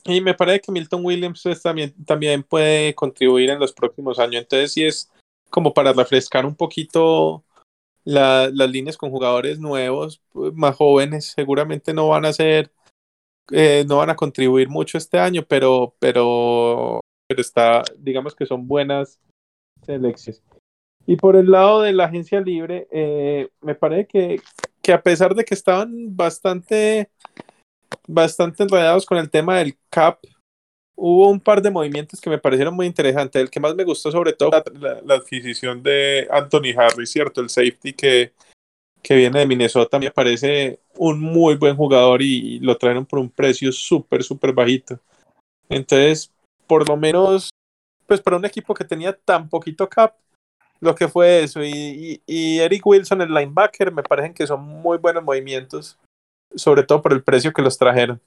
[0.06, 4.42] y me parece que Milton Williams pues, también, también puede contribuir en los próximos años.
[4.42, 5.10] Entonces, sí es
[5.50, 7.44] como para refrescar un poquito
[8.04, 11.28] las líneas con jugadores nuevos, pues, más jóvenes.
[11.28, 12.72] Seguramente no van a ser,
[13.52, 18.68] eh, no van a contribuir mucho este año, pero, pero, pero está, digamos que son
[18.68, 19.20] buenas
[19.86, 20.44] selecciones.
[21.06, 24.42] Y por el lado de la agencia libre, eh, me parece que,
[24.82, 27.10] que a pesar de que estaban bastante
[28.08, 30.20] bastante enredados con el tema del cap.
[30.96, 33.42] Hubo un par de movimientos que me parecieron muy interesantes.
[33.42, 37.42] El que más me gustó, sobre todo, la, la, adquisición de Anthony Harris, ¿cierto?
[37.42, 38.34] El safety que,
[39.02, 43.30] que viene de Minnesota me parece un muy buen jugador y lo trajeron por un
[43.30, 45.00] precio súper, súper bajito.
[45.68, 46.32] Entonces,
[46.68, 47.50] por lo menos,
[48.06, 50.16] pues para un equipo que tenía tan poquito cap,
[50.80, 51.64] lo que fue eso.
[51.64, 55.98] Y, y, y Eric Wilson, el linebacker, me parecen que son muy buenos movimientos
[56.56, 58.22] sobre todo por el precio que los trajeron.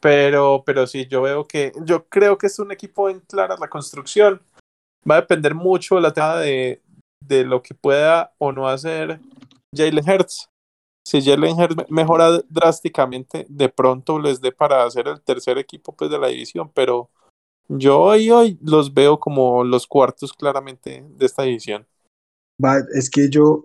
[0.00, 3.68] Pero, pero sí, yo veo que, yo creo que es un equipo en clara la
[3.68, 4.40] construcción.
[5.08, 6.80] Va a depender mucho la tada de,
[7.20, 9.20] de lo que pueda o no hacer
[9.74, 10.48] Jalen Hurts.
[11.06, 16.10] Si Jalen Hurts mejora drásticamente, de pronto les dé para hacer el tercer equipo pues,
[16.10, 17.10] de la división, pero
[17.68, 21.86] yo hoy, hoy los veo como los cuartos claramente de esta división.
[22.94, 23.64] Es que yo,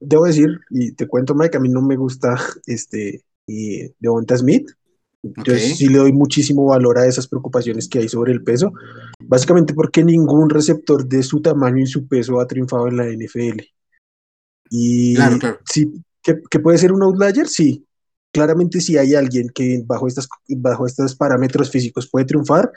[0.00, 4.70] debo decir, y te cuento, Mike, a mí no me gusta este y Devonta Smith.
[5.22, 8.72] Yo sí le doy muchísimo valor a esas preocupaciones que hay sobre el peso,
[9.20, 13.60] básicamente porque ningún receptor de su tamaño y su peso ha triunfado en la NFL.
[14.70, 17.84] Y claro, sí, que, puede ser un outlier, sí.
[18.32, 22.70] Claramente si hay alguien que bajo, estas, bajo estos parámetros físicos puede triunfar,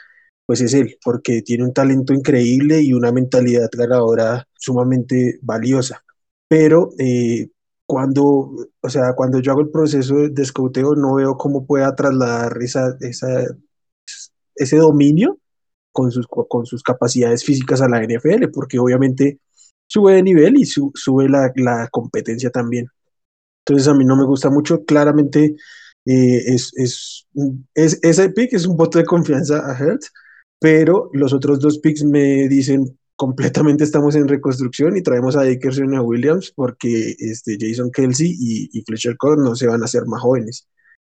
[0.45, 6.03] pues es él, porque tiene un talento increíble y una mentalidad ganadora sumamente valiosa.
[6.49, 7.47] Pero eh,
[7.85, 12.57] cuando, o sea, cuando yo hago el proceso de escauteo, no veo cómo pueda trasladar
[12.61, 12.97] esa,
[14.55, 15.39] ese dominio
[15.91, 19.39] con sus, con sus capacidades físicas a la NFL, porque obviamente
[19.87, 22.87] sube de nivel y sube la, la, competencia también.
[23.65, 25.55] Entonces a mí no me gusta mucho, claramente
[26.05, 27.27] eh, es, es,
[27.73, 30.11] es, ese pick es un voto de confianza a Hertz,
[30.59, 35.93] pero los otros dos picks me dicen completamente estamos en reconstrucción y traemos a Dickerson
[35.93, 39.85] y a Williams porque este, Jason Kelsey y, y Fletcher Cox no se van a
[39.85, 40.69] hacer más jóvenes.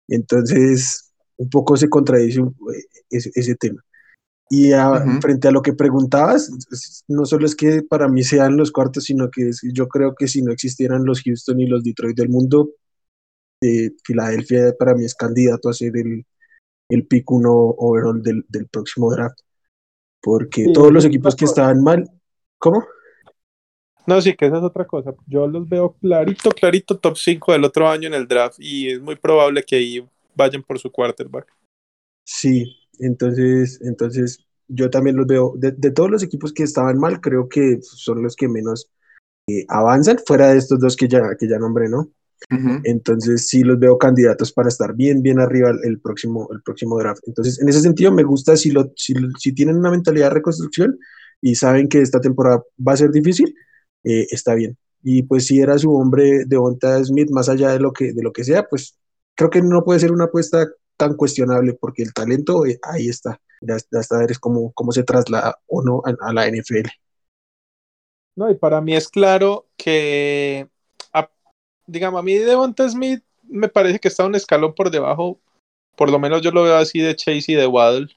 [0.08, 2.42] Entonces, un poco se contradice
[3.10, 3.84] ese, ese tema.
[4.48, 4.70] Y
[5.20, 6.50] frente a lo que preguntabas,
[7.08, 10.40] no solo es que para mí sean los cuartos, sino que yo creo que si
[10.40, 12.70] no existieran los Houston y los Detroit del mundo,
[13.62, 16.24] eh, Filadelfia para mí es candidato a ser el,
[16.88, 19.38] el pick uno overall del, del próximo draft.
[20.20, 22.10] Porque todos los equipos que estaban mal,
[22.58, 22.84] ¿cómo?
[24.06, 25.14] No, sí, que esa es otra cosa.
[25.26, 29.00] Yo los veo clarito, clarito top 5 del otro año en el draft y es
[29.00, 31.46] muy probable que ahí vayan por su quarterback.
[32.24, 37.48] Sí, entonces, entonces yo también los veo, de, todos los equipos que estaban mal, creo
[37.48, 38.90] que son los que menos
[39.46, 42.10] eh, avanzan, fuera de estos dos que ya, que ya nombré, ¿no?
[42.84, 47.22] Entonces sí los veo candidatos para estar bien, bien arriba el próximo, el próximo draft.
[47.26, 50.98] Entonces, en ese sentido, me gusta si, lo, si, si tienen una mentalidad de reconstrucción
[51.40, 53.54] y saben que esta temporada va a ser difícil,
[54.04, 54.76] eh, está bien.
[55.02, 58.22] Y pues si era su hombre de Onta Smith, más allá de lo, que, de
[58.22, 58.98] lo que sea, pues
[59.34, 63.40] creo que no puede ser una apuesta tan cuestionable porque el talento eh, ahí está.
[63.60, 66.88] Ya, está ver cómo, cómo se traslada o no a, la NFL.
[68.36, 70.68] No, y para mí es claro que,
[71.88, 75.40] digamos, a mí Devonta Smith me parece que está un escalón por debajo,
[75.96, 78.08] por lo menos yo lo veo así de Chase y de Waddle,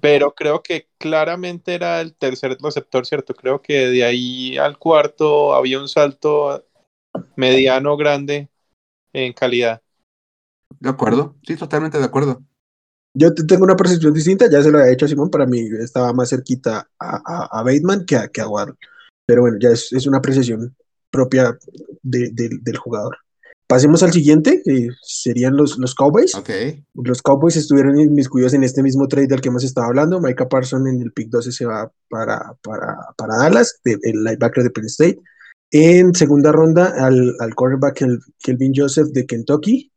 [0.00, 3.34] pero creo que claramente era el tercer receptor, ¿cierto?
[3.34, 6.64] Creo que de ahí al cuarto había un salto
[7.34, 8.48] mediano grande
[9.12, 9.82] en calidad.
[10.78, 12.42] De acuerdo, sí, totalmente de acuerdo.
[13.14, 16.12] Yo tengo una percepción distinta, ya se lo había hecho a Simón, para mí estaba
[16.12, 18.76] más cerquita a, a, Bateman que a, que a Waddle.
[19.26, 20.76] Pero bueno, ya es, es una apreciación
[21.10, 21.56] propia
[22.02, 23.16] del jugador.
[23.66, 26.36] Pasemos al siguiente, que serían los, los Cowboys.
[26.36, 26.84] Okay.
[26.94, 30.20] Los Cowboys estuvieron inmiscuidos en este mismo trade del que hemos estado hablando.
[30.20, 34.70] Micah Parsons en el pick 12 se va para, para, para Dallas, el linebacker de
[34.70, 35.18] Penn State.
[35.72, 38.04] En segunda ronda al, al quarterback
[38.38, 39.90] Kelvin Joseph de Kentucky.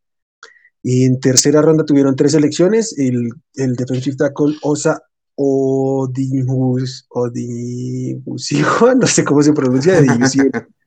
[0.82, 5.00] Y en tercera ronda tuvieron tres elecciones, el, el defensive tackle Osa
[5.36, 10.02] Odinhus, Odinhusijo, no sé cómo se pronuncia,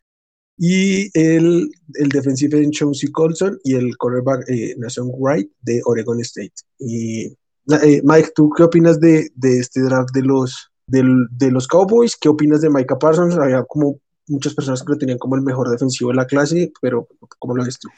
[0.59, 6.21] y el, el defensive en Chauncey Colson y el cornerback eh, Nason Wright de Oregon
[6.21, 6.53] State.
[6.79, 12.17] Y eh, Mike, ¿tú qué opinas de, de este draft de los, de los Cowboys?
[12.17, 13.37] ¿Qué opinas de Micah Parsons?
[13.37, 17.09] Había como muchas personas que lo tenían como el mejor defensivo de la clase, pero
[17.38, 17.88] ¿cómo lo ves tú?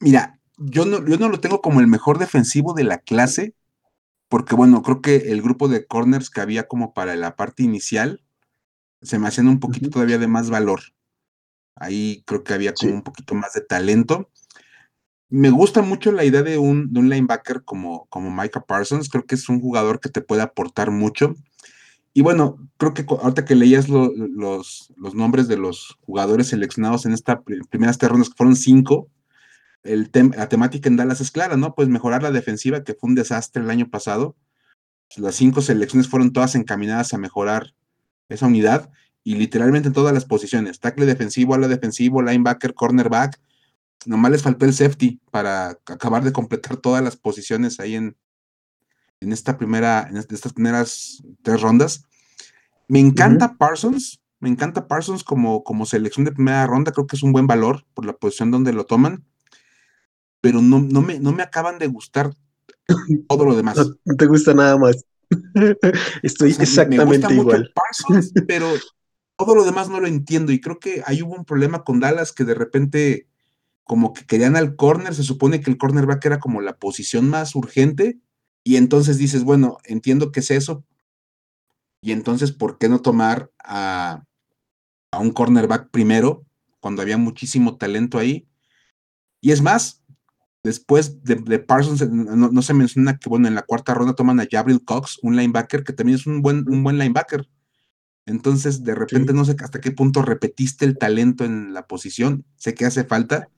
[0.00, 3.54] Mira, yo no, yo no lo tengo como el mejor defensivo de la clase,
[4.28, 8.22] porque bueno, creo que el grupo de corners que había como para la parte inicial
[9.02, 10.80] se me hacían un poquito todavía de más valor.
[11.76, 14.30] Ahí creo que había como un poquito más de talento.
[15.28, 19.08] Me gusta mucho la idea de un, de un linebacker como, como Micah Parsons.
[19.08, 21.34] Creo que es un jugador que te puede aportar mucho.
[22.14, 24.10] Y bueno, creo que ahorita que leías los,
[24.96, 29.08] los, nombres de los jugadores seleccionados en esta primeras tres rondas, que fueron cinco,
[29.82, 31.74] el la temática en Dallas es clara, ¿no?
[31.74, 34.36] Pues mejorar la defensiva, que fue un desastre el año pasado.
[35.16, 37.74] Las cinco selecciones fueron todas encaminadas a mejorar
[38.28, 38.90] esa unidad
[39.24, 43.40] y literalmente en todas las posiciones, tackle defensivo, ala defensivo, linebacker, cornerback.
[44.04, 48.16] Nomás les faltó el safety para acabar de completar todas las posiciones ahí en,
[49.20, 52.04] en esta primera, en estas primeras tres rondas.
[52.88, 57.22] Me encanta Parsons, me encanta Parsons como, como selección de primera ronda, creo que es
[57.22, 59.24] un buen valor por la posición donde lo toman
[60.42, 62.34] pero no, no, me, no me acaban de gustar
[63.28, 63.78] todo lo demás.
[64.04, 65.06] No, te gusta nada más.
[66.22, 67.72] Estoy exactamente igual.
[68.46, 68.66] pero
[69.44, 72.32] todo lo demás no lo entiendo y creo que ahí hubo un problema con Dallas
[72.32, 73.26] que de repente
[73.84, 77.56] como que querían al corner, se supone que el cornerback era como la posición más
[77.56, 78.20] urgente
[78.62, 80.84] y entonces dices, bueno, entiendo que es eso
[82.00, 84.24] y entonces ¿por qué no tomar a,
[85.10, 86.46] a un cornerback primero
[86.78, 88.46] cuando había muchísimo talento ahí?
[89.40, 90.02] Y es más,
[90.64, 94.84] Después de, Parsons, no, se menciona que, bueno, en la cuarta ronda toman a Jabril
[94.84, 97.48] Cox, un linebacker que también es un buen, un buen linebacker.
[98.26, 102.44] Entonces, de repente, no sé hasta qué punto repetiste el talento en la posición.
[102.56, 103.48] Sé que hace falta,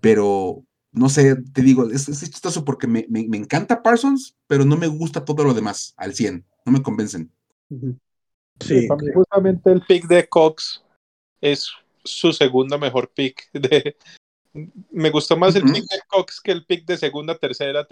[0.00, 5.24] pero no sé, te digo, es, chistoso porque me, encanta Parsons, pero no me gusta
[5.24, 6.44] todo lo demás al 100.
[6.64, 7.30] No me convencen.
[8.60, 10.84] Sí, justamente el pick de Cox
[11.40, 11.70] es
[12.04, 13.50] su segundo mejor pick.
[13.52, 13.96] De,
[14.52, 17.86] me gustó más el pick de Cox que el pick de segunda, tercera,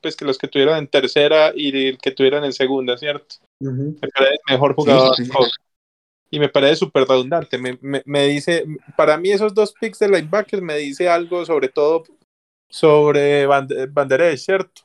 [0.00, 3.36] pues que los que tuvieron en tercera y el que tuvieron en segunda, ¿cierto?
[3.60, 5.58] Me parece mejor jugador Cox.
[6.32, 7.58] Y me parece súper redundante.
[7.58, 8.64] Me, me, dice,
[8.96, 12.04] para mí esos dos picks de linebackers me dice algo sobre todo
[12.70, 14.82] sobre Banderej, ¿cierto?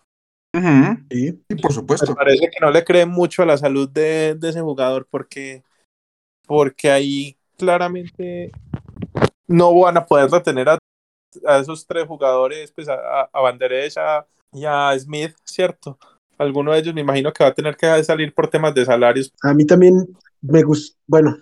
[1.12, 2.08] sí, por supuesto.
[2.12, 5.64] Me parece que no le creen mucho a la salud de, ese jugador porque,
[6.48, 8.52] porque ahí claramente
[9.48, 10.78] no van a poder retener a,
[11.60, 15.98] esos tres jugadores, pues a, a y a Smith, ¿cierto?
[16.38, 19.32] Alguno de ellos me imagino que va a tener que salir por temas de salarios.
[19.44, 20.08] A mí también
[20.42, 21.38] me gusta, bueno,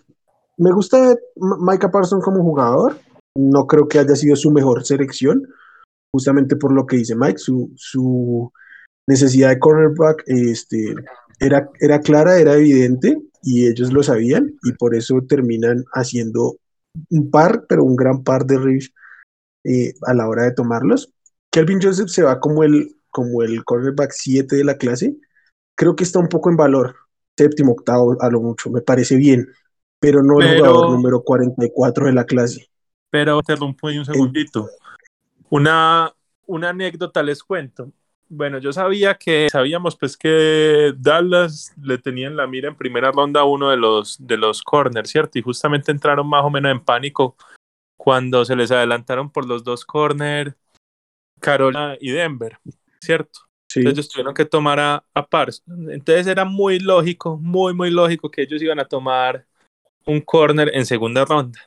[0.57, 2.97] me gusta Micah Parsons como jugador.
[3.35, 5.47] No creo que haya sido su mejor selección,
[6.13, 8.51] justamente por lo que dice Mike, su, su
[9.07, 10.93] necesidad de cornerback este,
[11.39, 16.57] era, era clara, era evidente y ellos lo sabían y por eso terminan haciendo
[17.09, 18.93] un par, pero un gran par de riffs
[19.63, 21.13] eh, a la hora de tomarlos.
[21.51, 25.15] Kelvin Joseph se va como el, como el cornerback 7 de la clase.
[25.75, 26.95] Creo que está un poco en valor,
[27.37, 29.47] séptimo, octavo, a lo mucho, me parece bien,
[29.99, 32.67] pero no el jugador número 44 de la clase.
[33.09, 34.69] Pero te rompo un segundito.
[35.49, 36.11] Una,
[36.47, 37.91] una anécdota les cuento.
[38.27, 43.41] Bueno, yo sabía que, sabíamos pues que Dallas le tenían la mira en primera ronda
[43.41, 45.37] a uno de los, de los corners, ¿cierto?
[45.37, 47.35] Y justamente entraron más o menos en pánico
[48.03, 50.53] cuando se les adelantaron por los dos corners,
[51.39, 52.59] Carolina y Denver,
[52.99, 53.39] ¿cierto?
[53.69, 53.79] Sí.
[53.79, 55.27] Entonces ellos tuvieron que tomar a, a.
[55.87, 59.45] Entonces era muy lógico, muy, muy lógico que ellos iban a tomar
[60.05, 61.61] un corner en segunda ronda.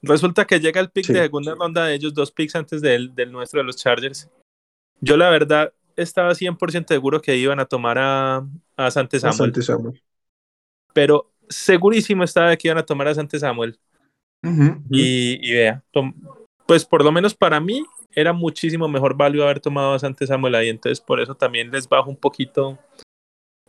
[0.00, 3.30] Resulta que llega el pick de segunda ronda de ellos, dos picks antes del, del
[3.30, 4.30] nuestro de los Chargers.
[5.02, 8.46] Yo la verdad estaba 100% seguro que iban a tomar a,
[8.78, 9.52] a Sante Samuel.
[10.94, 13.78] Pero segurísimo estaba de que iban a tomar a Sante Samuel.
[14.90, 15.82] Y, vea,
[16.66, 20.54] pues por lo menos para mí era muchísimo mejor value haber tomado a Sante Samuel
[20.54, 20.68] ahí.
[20.68, 22.78] Entonces por eso también les bajo un poquito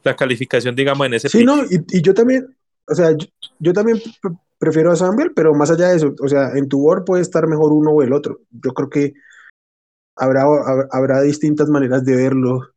[0.04, 2.56] la calificación, digamos, en ese Sí, no, y, yo también,
[2.88, 3.16] o sea,
[3.60, 4.02] yo también
[4.58, 7.48] prefiero a Samuel, pero más allá de eso, o sea, en tu board puede estar
[7.48, 8.42] mejor uno o el otro.
[8.52, 9.14] Yo creo que
[10.16, 10.46] habrá,
[10.92, 12.70] habrá distintas maneras de verlo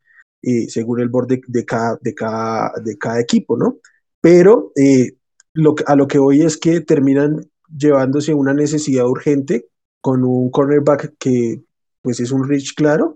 [0.43, 3.79] eh, según el board de, cada, de, cada, de cada equipo, ¿no?
[4.21, 5.13] Pero eh,
[5.55, 9.67] lo, a lo que voy es que terminan llevándose una necesidad urgente
[10.01, 11.63] con un cornerback que
[12.03, 13.15] pues es un rich claro,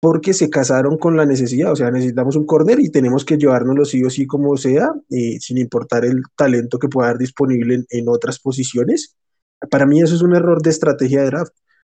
[0.00, 3.84] porque se casaron con la necesidad, o sea, necesitamos un corner y tenemos que llevárnoslo
[3.84, 8.08] sí o sí como sea, eh, sin importar el talento que pueda haber disponible en,
[8.08, 9.16] otras posiciones.
[9.70, 11.52] Para mí eso es un error de estrategia de draft.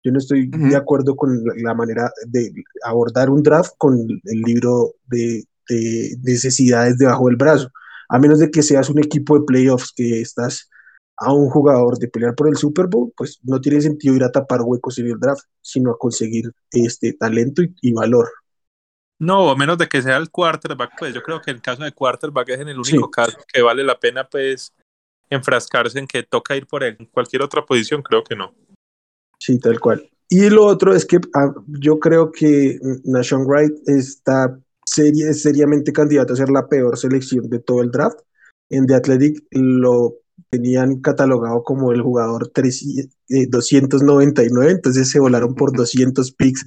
[0.05, 2.53] Yo no estoy de acuerdo con la, manera de
[2.85, 7.69] abordar un draft con el libro de, de, necesidades debajo del brazo,
[8.09, 10.71] a menos de que seas un equipo de playoffs que estás
[11.21, 14.31] a un jugador de pelear por el Super Bowl, pues no tiene sentido ir a
[14.31, 18.29] tapar huecos en el draft, sino a conseguir este talento y, valor.
[19.19, 21.93] No, a menos de que sea el quarterback, pues yo creo que el caso de
[21.93, 24.73] quarterback es en el único caso que vale la pena pues
[25.29, 26.97] enfrascarse en que toca ir por él.
[27.01, 28.55] En cualquier otra posición creo que no.
[29.41, 30.09] Sí, tal cual.
[30.29, 36.37] Y lo otro es que ah, yo creo que Nashon Wright está seriamente candidato a
[36.37, 38.21] ser la peor selección de todo el draft.
[38.71, 40.17] En The Athletic lo
[40.51, 46.67] tenían catalogado como el jugador 299, eh, entonces se volaron por 200 picks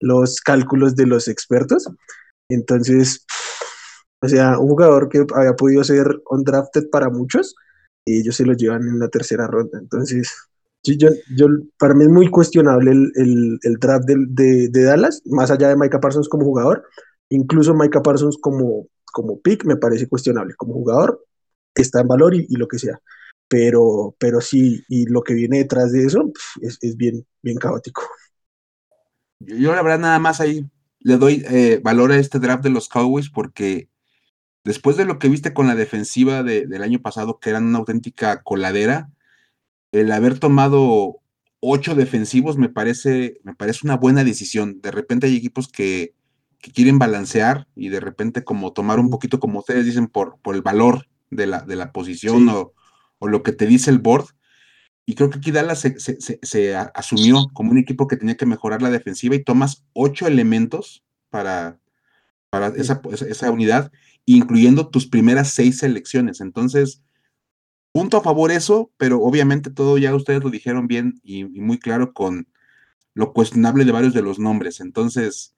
[0.00, 1.88] los cálculos de los expertos.
[2.48, 3.24] Entonces,
[4.20, 7.54] o sea, un jugador que había podido ser undrafted para muchos,
[8.04, 9.78] y ellos se lo llevan en la tercera ronda.
[9.78, 10.32] Entonces,
[10.82, 11.46] yo, yo,
[11.78, 16.00] para mí es muy cuestionable el, el, draft de, de, Dallas, más allá de Micah
[16.00, 16.84] Parsons como jugador,
[17.28, 20.54] incluso Micah Parsons como, como pick me parece cuestionable.
[20.56, 21.24] Como jugador,
[21.74, 23.00] está en valor y, lo que sea.
[23.50, 26.32] Pero, pero sí, y lo que viene detrás de eso
[26.62, 28.02] es, es bien, bien caótico.
[29.40, 30.64] Yo, la verdad nada más ahí
[31.00, 33.88] le doy eh, valor a este draft de los Cowboys porque
[34.62, 38.40] después de lo que viste con la defensiva del año pasado, que eran una auténtica
[38.42, 39.10] coladera,
[39.90, 41.16] el haber tomado
[41.58, 44.80] ocho defensivos me parece, me parece una buena decisión.
[44.80, 46.14] De repente hay equipos que,
[46.60, 50.54] que quieren balancear y de repente como tomar un poquito, como ustedes dicen, por, por
[50.54, 52.74] el valor de la, de la posición o,
[53.28, 54.26] lo que te dice el board.
[55.06, 58.80] Y creo que aquí Dallas se, se, asumió como un equipo que tenía que mejorar
[58.80, 61.80] la defensiva y tomas ocho elementos para,
[62.50, 63.90] para esa, esa, unidad,
[64.26, 66.40] incluyendo tus primeras seis selecciones.
[66.40, 67.02] Entonces,
[67.92, 72.12] punto a favor eso, pero obviamente todo ya ustedes lo dijeron bien y, muy claro
[72.12, 72.48] con
[73.14, 74.80] lo cuestionable de varios de los nombres.
[74.80, 75.54] Entonces,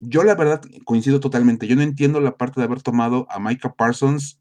[0.00, 1.66] yo la verdad coincido totalmente.
[1.68, 4.40] Yo no entiendo la parte de haber tomado a Micah Parsons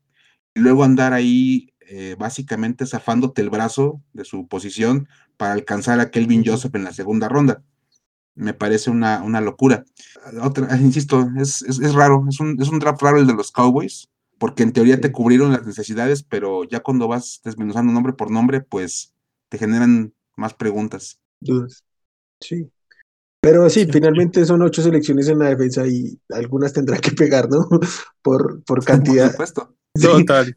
[0.55, 6.09] y luego andar ahí eh, básicamente zafándote el brazo de su posición para alcanzar a
[6.09, 7.63] Kelvin Joseph en la segunda ronda
[8.35, 9.85] me parece una, una locura.
[10.41, 14.09] Otra, insisto, es, es, raro, es un, es un draft raro el de los Cowboys,
[14.37, 18.61] porque en teoría te cubrieron las necesidades, pero ya cuando vas desmenuzando nombre por nombre,
[18.61, 19.13] pues
[19.49, 21.19] te generan más preguntas.
[21.39, 21.83] Dudas.
[22.39, 22.69] Sí.
[23.41, 27.67] Pero sí, finalmente son ocho selecciones en la defensa y algunas tendrán que pegar, ¿no?
[28.21, 29.25] por, por cantidad.
[29.25, 29.75] Por supuesto.
[29.99, 30.55] Total.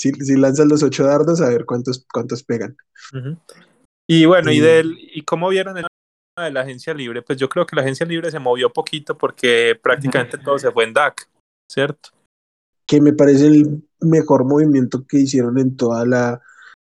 [0.00, 2.76] Si, si, lanzan los ocho dardos, a ver cuántos, cuántos pegan.
[4.08, 5.86] Y bueno, y del, ¿y cómo vieron el
[6.36, 9.78] de la agencia libre, pues yo creo que la agencia libre se movió poquito porque
[9.82, 11.28] prácticamente todo se fue en DAC,
[11.70, 12.10] ¿cierto?
[12.86, 16.40] Que me parece el mejor movimiento que hicieron en toda la,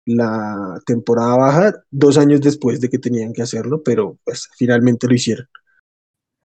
[0.05, 5.14] la temporada baja, dos años después de que tenían que hacerlo, pero pues finalmente lo
[5.14, 5.47] hicieron.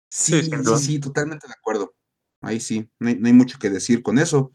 [0.09, 1.93] Sí, sí, sí, totalmente de acuerdo.
[2.41, 4.51] Ahí sí, no hay, mucho que decir con eso.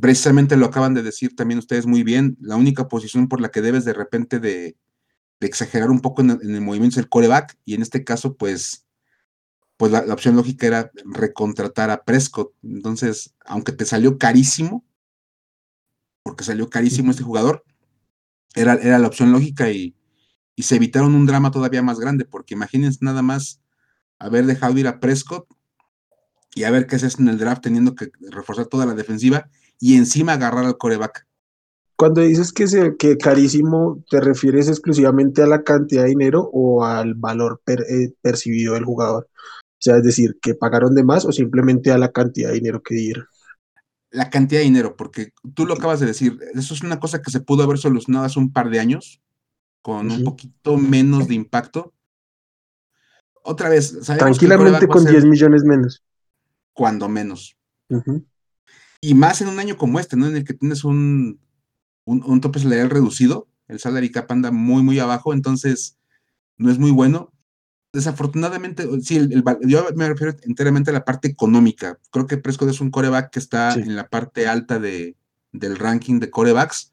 [0.00, 3.62] Precisamente lo acaban de decir también ustedes muy bien, la única posición por la que
[3.62, 4.76] debes de repente de,
[5.40, 8.86] de exagerar un poco en el, movimiento del coreback, y en este caso, pues,
[9.76, 12.52] pues la, opción lógica era recontratar a Prescott.
[12.62, 14.84] Entonces, aunque te salió carísimo,
[16.22, 17.64] porque salió carísimo este jugador,
[18.54, 19.96] era, era la opción lógica y,
[20.56, 23.60] y se evitaron un drama todavía más grande, porque imagínense nada más
[24.18, 25.46] haber dejado ir a Prescott
[26.54, 29.48] y a ver qué haces en el draft teniendo que reforzar toda la defensiva
[29.78, 31.26] y encima agarrar al coreback.
[31.96, 36.84] Cuando dices que, se, que carísimo, ¿te refieres exclusivamente a la cantidad de dinero o
[36.84, 39.28] al valor eh, percibido del jugador?
[39.34, 42.82] O sea, es decir, que pagaron de más o simplemente a la cantidad de dinero
[42.82, 43.26] que dieron.
[44.10, 47.30] La cantidad de dinero, porque tú lo acabas de decir, eso es una cosa que
[47.30, 49.20] se pudo haber solucionado hace un par de años,
[49.82, 51.92] con un poquito menos de impacto.
[53.42, 56.04] Otra vez, tranquilamente con 10 millones menos.
[56.72, 57.56] Cuando menos.
[59.00, 60.26] Y más en un año como este, ¿no?
[60.26, 61.40] En el que tienes un,
[62.04, 65.98] un, tope salarial reducido, el salary cap anda muy, muy abajo, entonces
[66.56, 67.32] no es muy bueno.
[67.92, 71.98] Desafortunadamente, sí, el, yo me refiero enteramente a la parte económica.
[72.10, 75.16] Creo que Prescott es un coreback que está en la parte alta de,
[75.52, 76.92] del ranking de corebacks.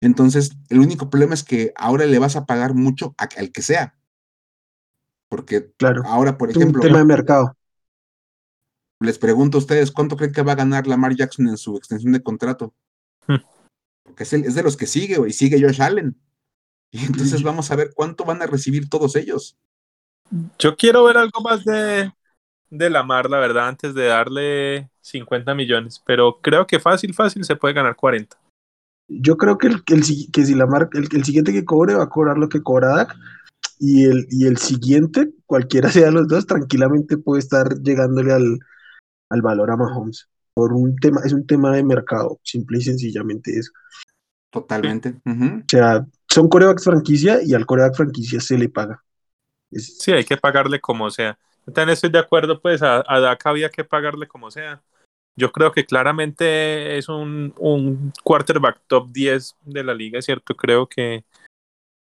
[0.00, 3.94] Entonces, el único problema es que ahora le vas a pagar mucho al que sea.
[5.28, 6.80] Porque claro, ahora, por ejemplo.
[6.80, 7.56] Un tema de mercado.
[9.00, 12.12] Les pregunto a ustedes, ¿cuánto creen que va a ganar Lamar Jackson en su extensión
[12.12, 12.74] de contrato?
[13.26, 13.36] Hmm
[14.06, 16.16] porque es, de los que sigue, y sigue Josh Allen.
[16.90, 19.58] Y entonces vamos a ver cuánto van a recibir todos ellos.
[20.58, 22.10] Yo quiero ver algo más de,
[22.70, 27.56] de Lamar, la verdad, antes de darle 50 millones, pero creo que fácil, fácil se
[27.56, 28.38] puede ganar 40.
[29.08, 32.38] Yo creo que, el, que, si Lamar, el, el, siguiente que cobre va a cobrar
[32.38, 33.16] lo que cobra Dak,
[33.78, 38.58] y el, y el siguiente, cualquiera sea los dos, tranquilamente puede estar llegándole al,
[39.30, 43.58] al valor a Mahomes por un tema, es un tema de mercado, simple y sencillamente
[43.58, 43.72] eso.
[44.50, 45.20] Totalmente.
[45.26, 49.04] O sea, son corebacks franquicia y al coreback franquicia se le paga.
[49.70, 51.38] Sí, hay que pagarle como sea.
[51.66, 54.82] También estoy de acuerdo, pues a, a había que pagarle como sea.
[55.38, 60.56] Yo creo que claramente es un, un quarterback top 10 de la liga, ¿cierto?
[60.56, 61.24] Creo que,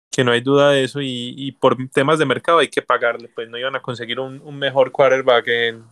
[0.10, 3.28] que no hay duda de eso y, y, por temas de mercado hay que pagarle,
[3.28, 5.84] pues no iban a conseguir un, un mejor quarterback en,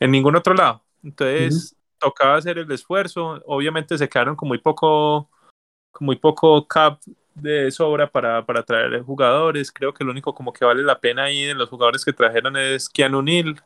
[0.00, 0.82] en ningún otro lado.
[1.02, 3.42] Entonces, tocaba hacer el esfuerzo.
[3.46, 5.28] Obviamente se quedaron con muy poco,
[5.92, 7.00] con muy poco cap
[7.34, 9.72] de sobra para, para traer jugadores.
[9.72, 12.56] Creo que lo único como que vale la pena ahí de los jugadores que trajeron
[12.56, 13.60] es Keanu Neal,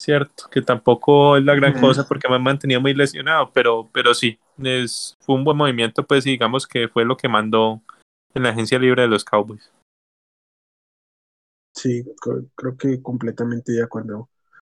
[0.00, 4.38] cierto, que tampoco es la gran cosa porque me mantenía muy lesionado, pero, pero sí,
[4.62, 7.80] es, fue un buen movimiento, pues digamos que fue lo que mandó
[8.34, 9.72] en la agencia libre de los Cowboys.
[11.74, 12.04] Sí,
[12.56, 14.28] creo que completamente de acuerdo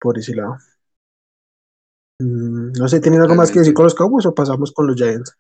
[0.01, 0.57] por ese lado.
[2.21, 4.97] Mm, no sé, ¿tienen algo más que decir con los Cowboys o pasamos con los
[4.97, 5.37] Giants?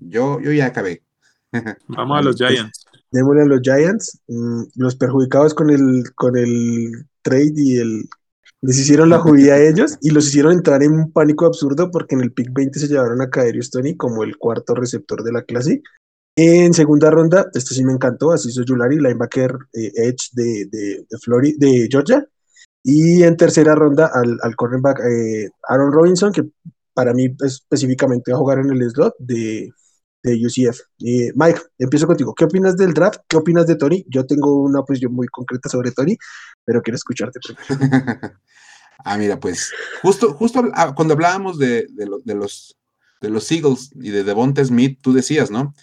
[0.00, 1.02] Yo, yo ya acabé.
[1.88, 2.84] Vamos a los pues, Giants.
[3.10, 4.20] démosle a los Giants.
[4.28, 8.08] Mm, los perjudicados con el, con el trade y el.
[8.62, 12.14] Les hicieron la judía a ellos y los hicieron entrar en un pánico absurdo porque
[12.14, 15.42] en el pick 20 se llevaron a Kaderius Tony como el cuarto receptor de la
[15.42, 15.82] clase.
[16.36, 21.06] En segunda ronda, esto sí me encantó, así hizo Julari, linebacker eh, Edge de, de,
[21.08, 22.26] de, de Georgia.
[22.88, 26.44] Y en tercera ronda al, al cornerback eh, Aaron Robinson, que
[26.94, 29.72] para mí específicamente va a jugar en el slot de,
[30.22, 30.78] de UCF.
[31.34, 32.32] Mike, empiezo contigo.
[32.32, 33.18] ¿Qué opinas del draft?
[33.26, 34.04] ¿Qué opinas de Tony?
[34.08, 36.16] Yo tengo una posición muy concreta sobre Tony,
[36.64, 38.30] pero quiero escucharte primero.
[39.04, 39.70] Ah, mira, pues,
[40.00, 41.86] justo, justo ah, cuando hablábamos de,
[42.24, 42.76] los,
[43.20, 45.74] de los Eagles y de Devonta Smith, tú decías, ¿no?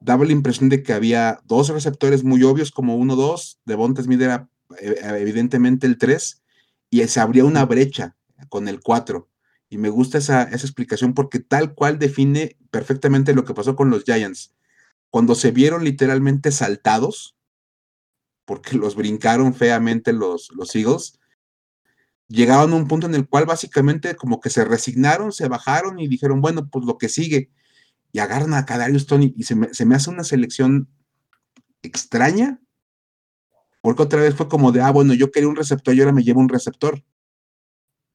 [0.00, 3.60] Daba la impresión de que había dos receptores muy obvios, como uno, dos.
[3.64, 6.42] Devonta Smith era eh, evidentemente el 3,
[6.90, 8.16] y se abría una brecha
[8.48, 9.28] con el 4.
[9.68, 13.88] Y me gusta esa, esa explicación porque tal cual define perfectamente lo que pasó con
[13.90, 14.54] los Giants.
[15.08, 17.36] Cuando se vieron literalmente saltados,
[18.44, 21.18] porque los brincaron feamente los, los Eagles,
[22.28, 26.08] llegaron a un punto en el cual básicamente como que se resignaron, se bajaron y
[26.08, 27.50] dijeron, bueno, pues lo que sigue.
[28.12, 30.88] Y agarran a Kadarius Tony y se me, se me hace una selección
[31.82, 32.60] extraña,
[33.82, 36.22] porque otra vez fue como de, ah, bueno, yo quería un receptor y ahora me
[36.22, 37.04] llevo un receptor.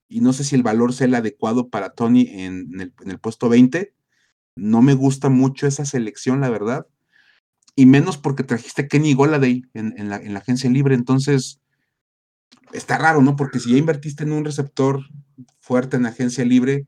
[0.10, 3.20] Y no sé si el valor sea el adecuado para Tony en, el, en el
[3.20, 3.94] puesto 20.
[4.56, 6.88] No me gusta mucho esa selección, la verdad
[7.78, 10.96] y menos porque trajiste Kenny Goladay en, en, la, en, la, agencia libre.
[10.96, 11.62] Entonces,
[12.74, 13.36] está raro, ¿no?
[13.36, 15.02] Porque si ya invertiste en un receptor
[15.60, 16.88] fuerte en agencia libre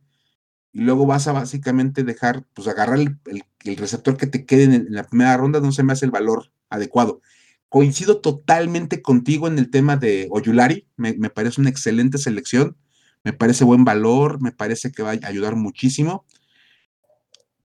[0.73, 3.19] y luego vas a básicamente dejar, pues agarrar el,
[3.65, 6.51] el, receptor que te quede en, la primera ronda, no se me hace el valor
[6.71, 7.21] adecuado.
[7.69, 12.75] Coincido totalmente contigo en el tema de Oyulari, me, parece una excelente selección,
[13.23, 16.25] me parece buen valor, me parece que va a ayudar muchísimo.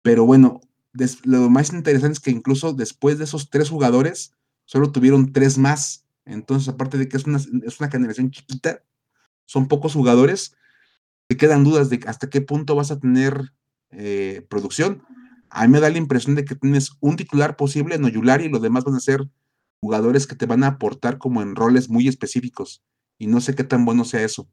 [0.02, 0.62] Pero bueno,
[1.24, 4.34] lo más interesante es que incluso después de esos tres jugadores,
[4.66, 6.06] solo tuvieron tres más.
[6.26, 8.84] Entonces, aparte de que es una, es una generación chiquita,
[9.46, 10.56] son pocos jugadores,
[11.28, 13.52] te quedan dudas de hasta qué punto vas a tener
[13.92, 15.04] eh, producción.
[15.50, 18.50] A mí me da la impresión de que tienes un titular posible en Oyulari y
[18.50, 19.28] los demás van a ser
[19.82, 22.84] jugadores que te van a aportar como en roles muy específicos.
[23.18, 24.48] Y no sé qué tan bueno sea eso.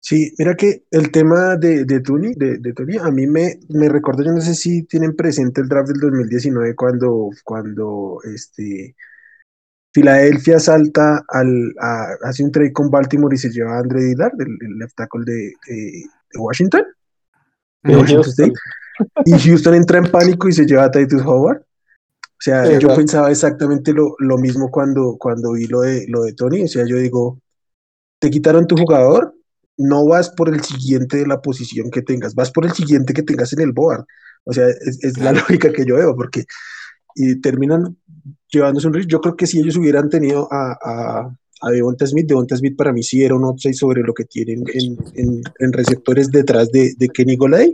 [0.00, 3.88] Sí, mira que el tema de, de Tony, de, de Tony, a mí me, me
[3.88, 8.96] recuerdo, yo no sé si tienen presente el draft del 2019 cuando, cuando este,
[9.92, 14.40] Filadelfia salta al, a, hace un trade con Baltimore y se lleva a Andre Dillard,
[14.40, 16.04] el, el left tackle de, de,
[16.36, 16.82] Washington,
[17.84, 18.52] de Washington State,
[19.24, 21.62] y Houston entra en pánico y se lleva a Titus Howard.
[22.42, 26.22] O sea, sí, yo pensaba exactamente lo, lo mismo cuando, cuando vi lo de, lo
[26.22, 27.40] de Tony, o sea, yo digo,
[28.18, 29.32] te quitaron tu jugador,
[29.76, 33.22] no vas por el siguiente de la posición que tengas, vas por el siguiente que
[33.22, 34.04] tengas en el board.
[34.42, 36.44] O sea, es, es la lógica que yo veo, porque
[37.14, 37.96] y terminan
[38.50, 39.08] llevándose un risk.
[39.08, 42.92] Yo creo que si ellos hubieran tenido a, a, a Devonta Smith, Devonta Smith para
[42.92, 46.94] mí sí era un upside sobre lo que tienen en, en, en receptores detrás de,
[46.98, 47.72] de, Kenny Golay,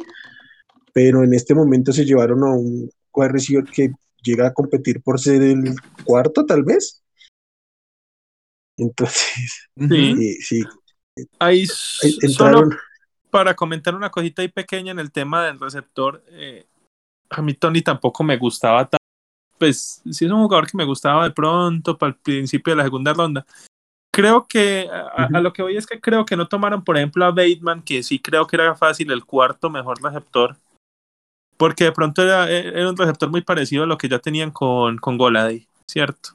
[0.92, 3.92] pero en este momento se llevaron a un wide receiver que
[4.22, 7.02] llega a competir por ser el cuarto, tal vez.
[8.76, 10.64] Entonces, sí, sí
[11.38, 11.66] Ahí
[12.22, 12.70] entraron.
[12.70, 12.82] Solo
[13.30, 16.66] para comentar una cosita ahí pequeña en el tema del receptor, eh,
[17.30, 18.96] a mí Tony tampoco me gustaba tanto.
[19.58, 22.84] Pues sí es un jugador que me gustaba de pronto para el principio de la
[22.84, 23.44] segunda ronda.
[24.12, 25.36] Creo que a, uh -huh.
[25.36, 28.02] a, lo que voy es que creo que no tomaron, por ejemplo, a Bateman, que
[28.02, 30.56] sí creo que era fácil el cuarto mejor receptor,
[31.59, 34.96] porque de pronto era, era un receptor muy parecido a lo que ya tenían con,
[34.96, 36.30] con Goladay, ¿cierto?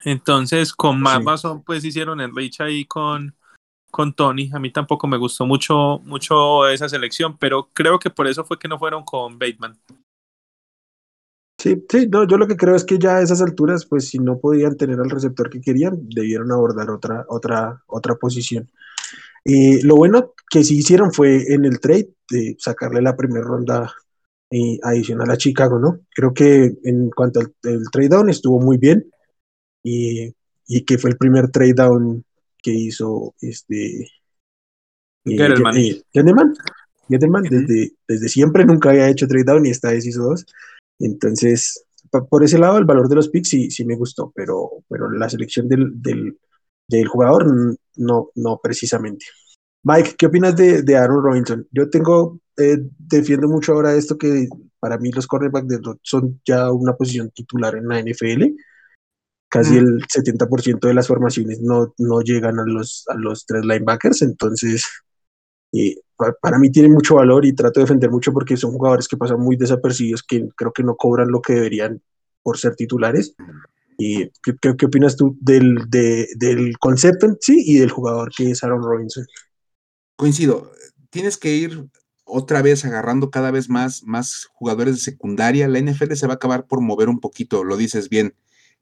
[0.00, 1.24] Entonces, con más sí.
[1.26, 3.34] razón, pues hicieron el reach ahí con,
[3.90, 4.50] con Tony.
[4.54, 8.58] A mí tampoco me gustó mucho, mucho esa selección, pero creo que por eso fue
[8.58, 9.76] que no fueron con Bateman.
[11.60, 14.20] Sí, sí, no, yo lo que creo es que ya a esas alturas, pues si
[14.20, 18.70] no podían tener al receptor que querían, debieron abordar otra, otra, otra posición.
[19.44, 23.92] Eh, lo bueno que sí hicieron fue en el trade de sacarle la primera ronda
[24.50, 26.00] eh, adicional a Chicago, ¿no?
[26.14, 27.52] Creo que en cuanto al
[27.92, 29.10] trade down estuvo muy bien
[29.82, 30.34] y,
[30.66, 32.24] y que fue el primer trade down
[32.62, 34.08] que hizo este
[35.24, 35.76] Gettleman.
[35.76, 36.54] Eh, Gettleman,
[37.08, 37.50] Gettleman uh -huh.
[37.50, 40.46] desde, desde siempre nunca había hecho trade down y esta vez hizo dos.
[40.98, 41.84] Entonces,
[42.30, 45.28] por ese lado, el valor de los picks sí, sí me gustó, pero, pero la
[45.28, 46.38] selección del, del,
[46.88, 47.46] del jugador
[47.96, 49.26] no, no precisamente.
[49.84, 51.66] Mike, ¿qué opinas de, de Aaron Robinson?
[51.72, 54.48] Yo tengo, eh, defiendo mucho ahora esto que
[54.80, 55.68] para mí los cornerbacks
[56.02, 58.54] son ya una posición titular en la NFL
[59.48, 59.78] casi mm.
[59.78, 64.84] el 70% de las formaciones no, no llegan a los, a los tres linebackers, entonces
[65.72, 69.08] eh, para, para, mí tiene mucho valor y trato de defender mucho porque son jugadores
[69.08, 72.00] que pasan muy desapercibidos, que creo que no cobran lo que deberían
[72.42, 73.34] por ser titulares.
[74.00, 78.30] ¿Y qué, qué, qué opinas tú del, de, del concepto en sí y del jugador
[78.34, 79.26] que es Aaron Robinson?
[80.18, 80.70] Coincido,
[81.08, 81.88] tienes que ir
[82.24, 85.66] otra vez agarrando cada vez más, más jugadores de secundaria.
[85.68, 88.34] La NFL se va a acabar por mover un poquito, lo dices bien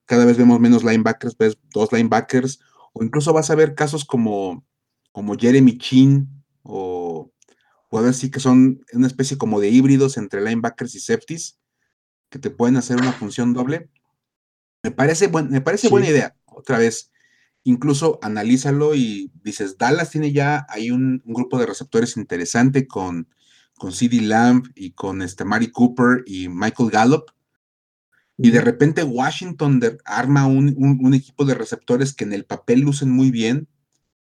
[0.07, 2.61] cada vez vemos menos linebackers, ves dos linebackers,
[2.93, 4.65] o incluso vas a ver casos como,
[5.13, 6.29] como Jeremy Chin,
[6.63, 7.33] o
[7.89, 11.59] jugadores sí que son una especie como de híbridos entre linebackers y safeties,
[12.31, 13.91] que te pueden hacer una función doble.
[14.83, 15.91] Me parece, buen, me parece sí.
[15.91, 17.11] buena idea, otra vez.
[17.67, 23.29] Incluso analízalo y dices, Dallas tiene ya hay un, grupo de receptores interesante con,
[23.77, 27.25] con CD Lamb y con este Mari Cooper y Michael Gallup.
[28.39, 33.33] Y de repente Washington arma un, equipo de receptores que en el papel lucen muy
[33.33, 33.67] bien,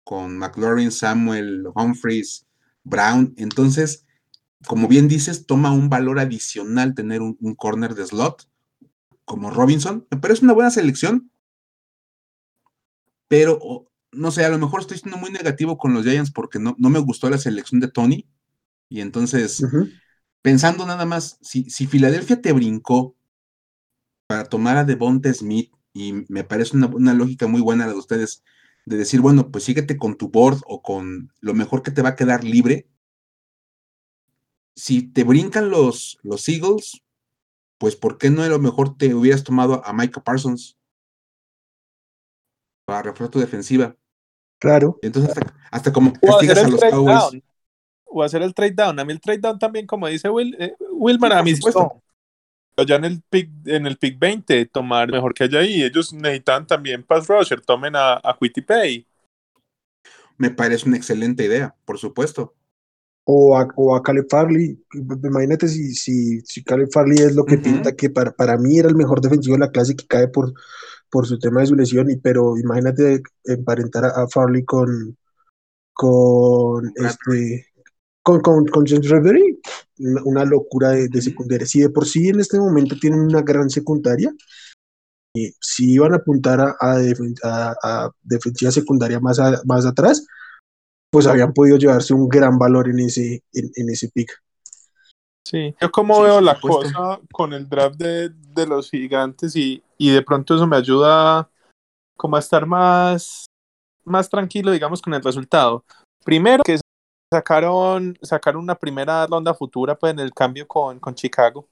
[0.06, 2.46] con McLaurin, Samuel, Humphreys,
[2.86, 3.34] Brown.
[3.36, 4.06] Entonces,
[4.68, 8.48] como bien dices, toma un valor adicional tener un, un corner de slot
[9.26, 10.08] como Robinson.
[10.10, 11.30] Me parece una buena selección,
[13.34, 16.75] pero no sé, a lo mejor estoy siendo muy negativo con los Giants porque no,
[16.77, 18.29] no me gustó la selección de Tony.
[18.89, 19.65] Y entonces,
[20.43, 23.15] pensando nada más, si, si, Filadelfia te brincó
[24.27, 27.97] para tomar a Devonta Smith, y me parece una, una, lógica muy buena la de
[27.97, 28.43] ustedes,
[28.86, 32.09] de decir, bueno, pues síguete con tu board o con lo mejor que te va
[32.09, 32.88] a quedar libre.
[34.75, 37.01] Si te brincan los, los Eagles,
[37.79, 40.77] pues ¿por qué no a lo mejor te hubieras tomado a Micah Parsons?
[42.86, 43.95] Para reforzar tu defensiva.
[44.59, 44.97] Claro.
[45.01, 45.34] Entonces,
[45.71, 47.43] hasta, como castigas a los Cowboys.
[48.05, 48.99] O hacer el trade down.
[48.99, 51.53] A mí el trade down también, como dice Will, eh, Wilman, a mí
[52.88, 56.65] ya en el pick en el pick 20 tomar mejor que haya ahí ellos necesitan
[56.65, 59.05] también pass rusher tomen a, a Pay
[60.38, 62.55] me parece una excelente idea por supuesto
[63.25, 67.57] o a, o a Caleb Farley imagínate si, si, si Caleb Farley es lo que
[67.57, 70.53] pinta que para, para mí era el mejor defensivo de la clase que cae por
[71.14, 75.16] por su tema de su lesión, y, pero imagínate emparentar a, Farley con
[75.93, 77.68] con este
[78.24, 79.59] con, con, con James Reverie,
[80.26, 81.68] una, locura de, secundaria.
[81.68, 84.34] Si de por sí en este momento tienen una gran secundaria,
[85.36, 90.26] y si iban a apuntar a, a, defensiva secundaria más, más atrás,
[91.11, 94.32] pues habían podido llevarse un gran valor en ese, en ese pick.
[95.45, 100.12] Sí, yo como veo la cosa con el draft de, de los gigantes y, y,
[100.12, 101.49] de pronto eso me ayuda
[102.16, 103.45] como a estar más,
[104.04, 105.84] más tranquilo, digamos, con el resultado.
[106.24, 106.80] Primero que
[107.32, 111.68] sacaron, sacaron una primera ronda futura pues en el cambio con, con Chicago.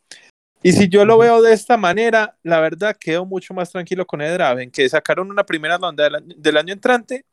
[0.64, 4.22] Y si yo lo veo de esta manera, la verdad quedo mucho más tranquilo con
[4.22, 7.26] el draft, en que sacaron una primera ronda del año, del año entrante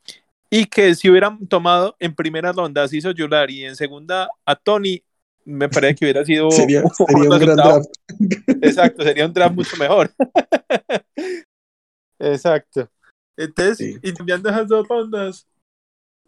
[0.49, 3.11] y que si hubieran tomado en primera ronda a Ciso
[3.47, 5.03] y en segunda a Tony,
[5.49, 7.89] me parece que hubiera sido sería, un, gran draft.
[8.61, 10.11] Exacto, sería un draft mucho mejor.
[12.19, 12.89] Exacto.
[13.37, 15.47] Entonces, y cambiando esas dos rondas,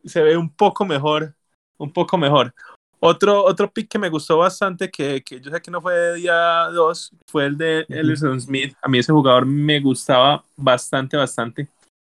[0.03, 1.36] se ve un poco mejor,
[1.78, 2.53] un poco mejor.
[2.99, 6.15] Otro, otro pick que me gustó bastante, que, que yo sé que no fue de
[6.15, 8.76] día 2, fue el de Ellison Smith.
[8.82, 11.67] A mí ese jugador me gustaba bastante, bastante.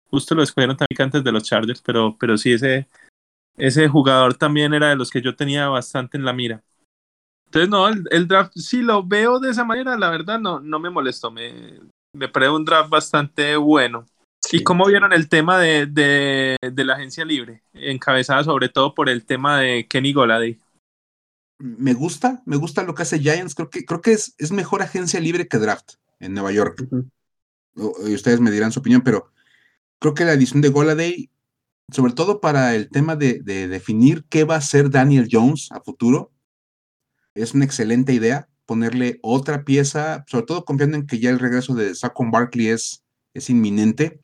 [0.10, 2.88] Justo lo escogieron también antes de los Chargers, pero, pero sí, ese,
[3.58, 6.64] ese jugador también era de los que yo tenía bastante en la mira.
[7.48, 10.90] Entonces, no, el, draft, si lo veo de esa manera, la verdad no, no me
[10.90, 11.32] molestó.
[11.32, 11.80] Me,
[12.14, 14.06] me parece un draft bastante bueno.
[14.52, 17.64] ¿Y cómo vieron el tema de, de, de, la agencia libre?
[17.74, 20.60] Encabezada sobre todo por el tema de Kenny Golady.
[21.60, 23.56] Me gusta, me gusta lo que hace Giants.
[23.56, 26.86] Creo que, creo que es, es mejor agencia libre que draft en Nueva York.
[27.76, 29.32] y ustedes me dirán su opinión, pero
[30.00, 31.30] creo que la edición de Goladay,
[31.92, 35.82] sobre todo para el tema de, de definir qué va a ser Daniel Jones a
[35.82, 36.32] futuro,
[37.38, 41.74] es una excelente idea ponerle otra pieza, sobre todo confiando en que ya el regreso
[41.74, 44.20] de Saquon Barkley es, es inminente.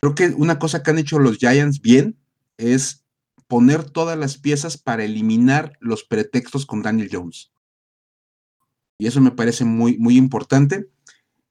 [0.00, 2.18] Creo que una cosa que han hecho los Giants bien
[2.56, 3.04] es
[3.46, 7.52] poner todas las piezas para eliminar los pretextos con Daniel Jones.
[8.98, 10.88] Y eso me parece muy, muy importante.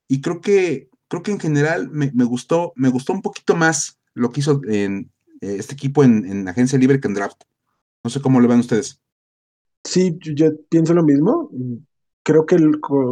[0.08, 4.32] Y creo que, creo que en general me, gustó, me gustó un poquito más lo
[4.32, 5.12] que hizo en,
[5.42, 7.44] eh, este equipo en, en agencia libre que en draft.
[8.04, 9.03] No sé cómo lo ven ustedes.
[9.84, 11.50] Sí, yo pienso lo mismo.
[12.24, 12.58] Creo que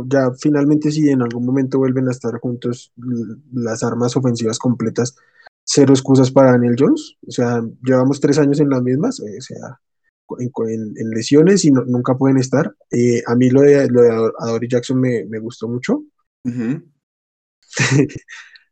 [0.07, 2.93] ya finalmente si en algún momento vuelven a estar juntos
[3.51, 5.15] las armas ofensivas completas,
[5.65, 7.17] cero excusas para Daniel Jones.
[7.27, 9.79] O sea, llevamos tres años en las mismas, eh, o sea,
[10.39, 12.73] en, lesiones y nunca pueden estar.
[12.89, 16.03] Eh, a mí lo de, lo de Adoree Jackson me, me gustó mucho.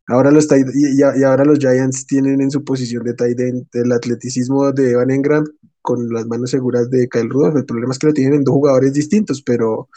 [0.08, 3.92] ahora los y, y, ahora los Giants tienen en su posición de tight end el
[3.92, 5.46] atleticismo de Evan Engram
[5.90, 7.58] con las manos seguras de Kyle Rudolph.
[7.58, 9.90] El problema es que lo tienen en dos jugadores distintos, pero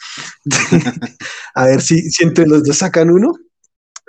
[1.54, 3.34] a ver si, entre los dos sacan uno.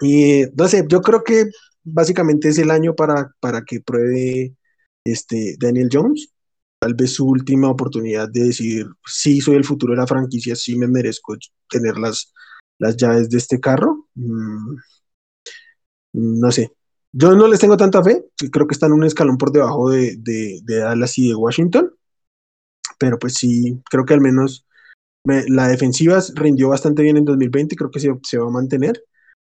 [0.01, 1.49] Y no sé, yo creo que
[1.83, 4.55] básicamente es el año para, para que pruebe
[5.03, 6.29] este Daniel Jones.
[6.79, 10.77] Tal vez su última oportunidad de decir, sí, soy el futuro de la franquicia, sí
[10.77, 11.35] me merezco
[11.69, 12.33] tener las,
[12.79, 14.07] las llaves de este carro.
[14.15, 14.75] Mm,
[16.13, 16.71] no sé,
[17.13, 20.61] yo no les tengo tanta fe, creo que están un escalón por debajo de, de,
[20.65, 21.93] Dallas y de Washington,
[22.97, 24.65] pero pues sí, creo que al menos
[25.25, 29.03] la defensiva rindió bastante bien en 2020, creo que se, se va a mantener.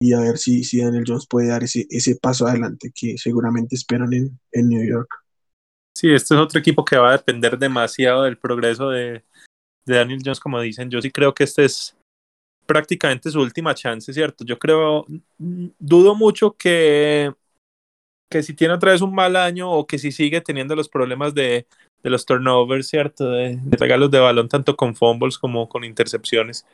[0.01, 3.75] y a ver si, si Daniel Jones puede dar ese, ese paso adelante que seguramente
[3.75, 5.09] esperan en, en New York.
[5.93, 9.25] Sí, este es otro equipo que va a depender demasiado del progreso de,
[9.85, 10.89] de Daniel Jones, como dicen.
[10.89, 11.97] Yo sí creo que este es
[12.65, 14.45] prácticamente su última chance, ¿cierto?
[14.45, 15.05] Yo creo,
[15.37, 17.33] dudo mucho que,
[18.29, 21.33] que si tiene otra vez un mal año o que si sigue teniendo los problemas
[21.33, 21.65] de,
[22.03, 23.29] de los turnovers, ¿cierto?
[23.31, 26.65] De, de, regalos de balón tanto con fumbles como con intercepciones.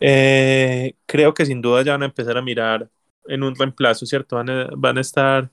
[0.00, 2.88] Eh, creo que sin duda ya van a empezar a mirar
[3.26, 4.36] en un reemplazo, ¿cierto?
[4.36, 5.50] Van a, van a estar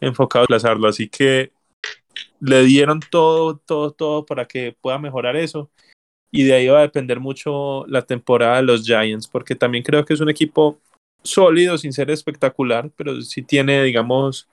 [0.00, 1.52] enfocados en reemplazarlo, así que
[2.40, 5.70] le dieron todo, todo, todo para que pueda mejorar eso.
[6.30, 10.04] Y de ahí va a depender mucho la temporada de los Giants, porque también creo
[10.04, 10.80] que es un equipo
[11.22, 14.48] sólido, sin ser espectacular, pero sí tiene, digamos,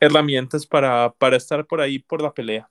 [0.00, 2.68] herramientas para, para estar por ahí por la pelea.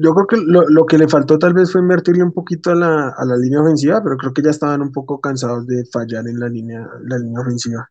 [0.00, 2.74] Yo creo que lo, lo, que le faltó tal vez fue invertirle un poquito a
[2.76, 6.28] la, a la, línea ofensiva, pero creo que ya estaban un poco cansados de fallar
[6.28, 7.90] en la línea, la línea ofensiva.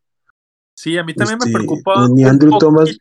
[0.73, 2.07] Sí, a mí también este, me preocupa.
[2.09, 2.97] Ni Andrew un Thomas.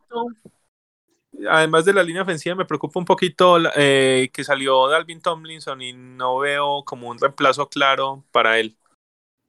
[1.48, 5.92] Además de la línea ofensiva, me preocupa un poquito eh, que salió Dalvin Tomlinson y
[5.92, 8.76] no veo como un reemplazo claro para él.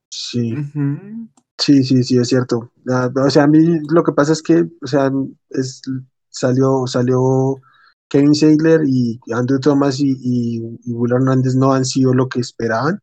[0.09, 0.53] Sí.
[0.53, 1.29] Uh -huh.
[1.57, 2.71] Sí, sí, sí, es cierto.
[3.15, 5.11] O sea, a mí lo que pasa es que, o sea,
[5.49, 5.81] es,
[6.29, 7.61] salió, salió
[8.09, 12.39] Kevin Seidler y Andrew Thomas y, y, y, Will Hernández no han sido lo que
[12.39, 13.01] esperaban.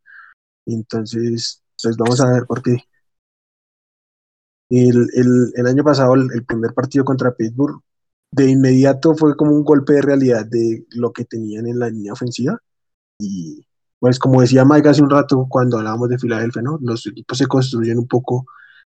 [0.65, 2.77] Entonces, pues vamos a ver por qué.
[4.69, 7.81] El, el, el año pasado, el, el, primer partido contra Pittsburgh,
[8.31, 12.13] de inmediato fue como un golpe de realidad de lo que tenían en la línea
[12.13, 12.57] ofensiva.
[13.19, 13.65] Y
[14.01, 16.79] pues como decía Mike hace un rato cuando hablábamos de Filadelfia, ¿no?
[16.81, 18.47] Los equipos se construyen un poco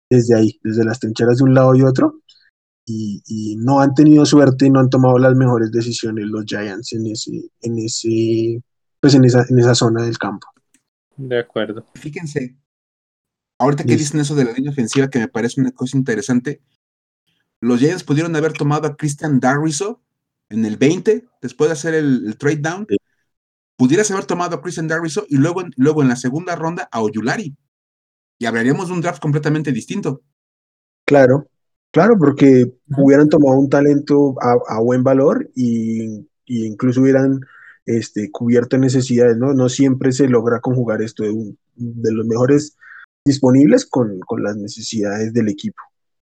[0.09, 2.15] desde ahí, desde las trincheras de un lado y otro
[2.83, 6.93] y, y, no han tenido suerte y no han tomado las mejores decisiones los Giants
[6.93, 8.63] en ese, en ese,
[8.99, 10.47] pues en esa, en esa zona del campo.
[11.15, 11.85] De acuerdo.
[11.93, 12.57] Fíjense,
[13.59, 16.63] ahorita que dicen eso de la línea ofensiva, que me parece una cosa interesante,
[17.61, 20.01] los Giants pudieron haber tomado a Christian Darriso
[20.49, 22.97] en el 20, después de hacer el, el trade down, sí.
[23.77, 27.55] Pudieras haber tomado a Christian Darriso y luego, luego en la segunda ronda a Oyulari.
[28.39, 30.21] Y hablaríamos de un draft completamente distinto.
[31.05, 31.47] Claro,
[31.93, 37.39] Claro, porque hubieran tomado un talento a, a buen valor y, y, incluso hubieran
[37.85, 39.53] este, cubierto necesidades, ¿no?
[39.53, 42.75] No siempre se logra conjugar esto de, un, de los mejores
[43.23, 45.83] disponibles con, con, las necesidades del equipo.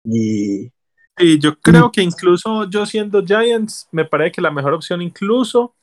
[0.03, 0.73] Y,
[1.19, 5.75] y yo creo que incluso yo siendo Giants, me parece que la mejor opción incluso,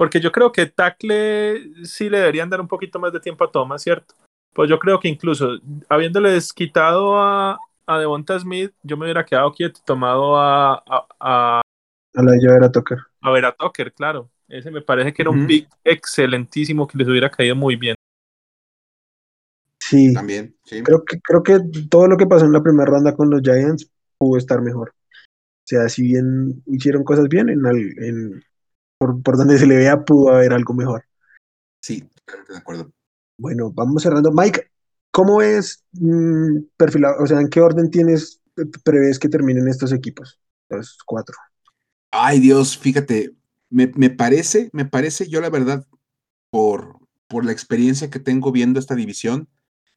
[0.00, 3.50] porque yo creo que tackle sí le deberían dar un poquito más de tiempo a
[3.52, 4.14] Thomas, ¿cierto?
[4.54, 5.58] Pues yo creo que incluso
[5.90, 10.82] habiéndoles quitado a, a Devonta Smith, yo me hubiera quedado quieto, tomado a.
[10.88, 11.60] A, a,
[12.14, 12.96] a la de a Tucker.
[13.20, 14.30] A ver a Tucker, claro.
[14.48, 15.40] Ese me parece que era uh -huh.
[15.40, 17.94] un pick excelentísimo que les hubiera caído muy bien.
[19.82, 20.14] Sí.
[20.14, 20.82] También, sí.
[20.82, 23.92] Creo que, creo que todo lo que pasó en la primera ronda con los Giants
[24.16, 24.94] pudo estar mejor.
[24.94, 28.42] O sea, si bien hicieron cosas bien, en, en
[29.00, 31.04] por, por donde se le vea pudo haber algo mejor.
[31.80, 32.06] Sí,
[32.48, 32.92] de acuerdo.
[33.38, 34.30] Bueno, vamos cerrando.
[34.30, 34.70] Mike,
[35.10, 37.22] ¿Cómo es mmm, perfilado?
[37.22, 38.40] O sea, ¿en qué orden tienes,
[38.84, 40.40] prevés que terminen estos equipos?
[40.68, 41.36] Los cuatro.
[42.12, 43.34] Ay, Dios, fíjate,
[43.70, 45.86] me, me parece, me parece, yo la verdad,
[46.50, 46.98] por,
[47.28, 49.48] por la experiencia que tengo viendo esta división,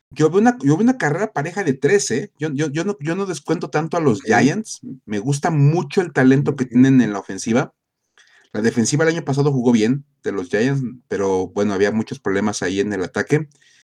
[0.09, 2.31] yo veo una, yo veo una carrera pareja de 13, ¿eh?
[2.37, 4.21] yo, yo, yo, no, yo no descuento tanto a los.
[4.21, 7.73] Giants, me gusta mucho el talento que tienen en la ofensiva.
[8.53, 12.61] La defensiva el año pasado jugó bien de los Giants, pero bueno, había muchos problemas
[12.61, 13.49] ahí en el ataque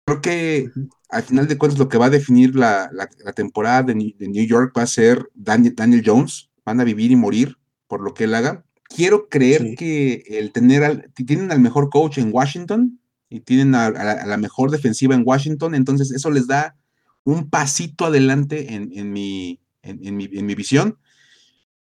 [0.06, 0.70] creo que
[1.08, 4.28] al final de cuentas lo que va a definir la, la, la temporada de, de,
[4.28, 6.48] New York va a ser Daniel, Daniel, Jones.
[6.64, 8.64] Van a vivir y morir por lo que él haga.
[8.84, 9.74] Quiero creer sí.
[9.74, 14.12] que el tener al, tienen al mejor coach en Washington y tienen a, a, la,
[14.12, 16.76] a, la, mejor defensiva en Washington, entonces eso les da
[17.24, 20.98] un pasito adelante en, en, mi, en mi, mi, visión.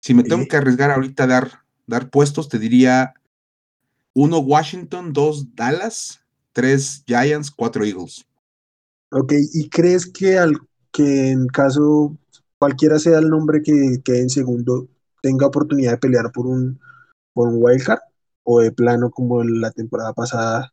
[0.01, 1.51] Si me tengo que arriesgar ahorita a dar,
[1.89, 3.15] dar puestos, te diría
[4.15, 6.21] uno Washington, dos Dallas,
[6.53, 8.25] tres Giants, cuatro Eagles.
[9.11, 10.59] Ok, ¿y crees que, al,
[10.93, 12.17] que en caso
[12.59, 14.87] cualquiera sea el nombre que quede en segundo,
[15.23, 16.79] tenga oportunidad de pelear por un,
[17.33, 18.01] por un wildcard?
[18.45, 20.73] ¿O de plano como la temporada pasada,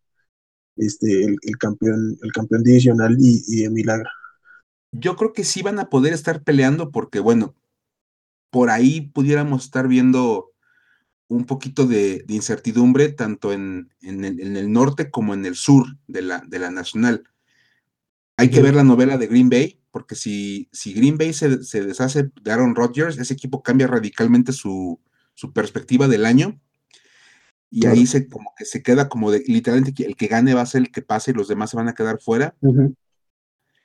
[0.77, 4.09] este, el, el campeón, el campeón divisional y, y, de milagro?
[4.91, 7.53] Yo creo que sí van a poder estar peleando porque, bueno,
[8.49, 10.54] por ahí pudiéramos estar viendo
[11.27, 15.55] un poquito de, de incertidumbre tanto en, en, el, en, el, norte como en el
[15.55, 17.23] sur de la, de la nacional.
[18.37, 21.83] Hay que ver la novela de Green Bay, porque si, si Green Bay se, se,
[21.83, 24.99] deshace de Aaron Rodgers, ese equipo cambia radicalmente su,
[25.33, 26.59] su perspectiva del año.
[27.71, 27.95] Y claro.
[27.95, 30.81] ahí se, como que se queda como de literalmente el que gane va a ser
[30.81, 32.55] el que pase y los demás se van a quedar fuera.
[32.61, 32.95] Uh -huh.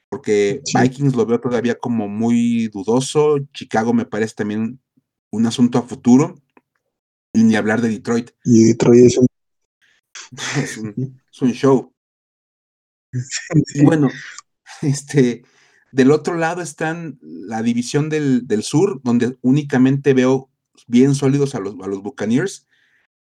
[0.08, 4.80] porque Vikings lo veo todavía como muy dudoso, Chicago me parece también
[5.30, 6.34] un asunto a futuro,
[7.32, 8.30] y ni hablar de Detroit.
[8.44, 9.26] Y Detroit es un,
[11.32, 11.92] es un, show.
[13.82, 14.08] bueno,
[14.82, 15.44] este,
[15.92, 20.50] del otro lado están la división del, sur, donde únicamente veo
[20.86, 22.66] bien sólidos a los, a los Buccaneers.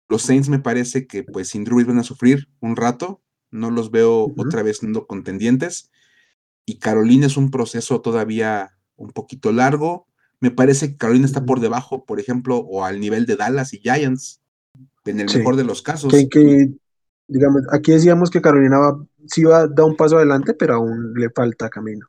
[0.08, 3.92] Los Saints me parece que pues sin Drew van a sufrir un rato, no los
[3.92, 5.92] veo otra vez siendo contendientes.
[6.66, 10.09] Y Carolina es un proceso todavía un poquito largo.
[10.42, 13.80] Me parece que Carolina está por debajo, por ejemplo, o al nivel de Dallas y
[13.80, 14.42] Giants,
[15.06, 16.14] en el mejor de los casos.
[16.30, 16.70] Que,
[17.28, 21.14] digamos, aquí decíamos que Carolina va, sí va a dar un paso adelante, pero aún
[21.16, 22.08] le falta camino.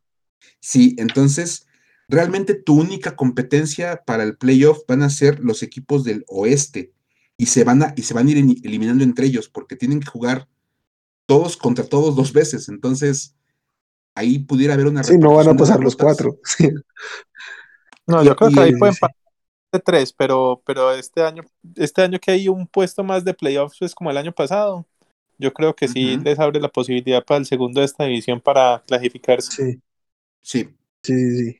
[0.60, 1.66] Sí, entonces,
[2.08, 6.92] realmente tu única competencia para el playoff van a ser los equipos del oeste
[7.36, 10.10] y se van a, y se van a ir eliminando entre ellos porque tienen que
[10.10, 10.48] jugar
[11.26, 12.68] todos contra todos dos veces.
[12.68, 13.34] Entonces,
[14.14, 15.02] ahí pudiera haber una.
[15.02, 16.38] Sí, no van a pasar los cuatro.
[18.10, 19.14] No, yo creo que ahí pueden pasar
[19.72, 21.42] de tres, pero, pero este año,
[21.76, 24.86] este año que hay un puesto más de playoffs es como el año pasado.
[25.38, 28.82] Yo creo que sí les abre la posibilidad para el segundo de esta división para
[28.86, 29.72] clasificarse.
[29.72, 29.80] Sí.
[30.42, 30.76] Sí.
[31.02, 31.56] Sí, sí.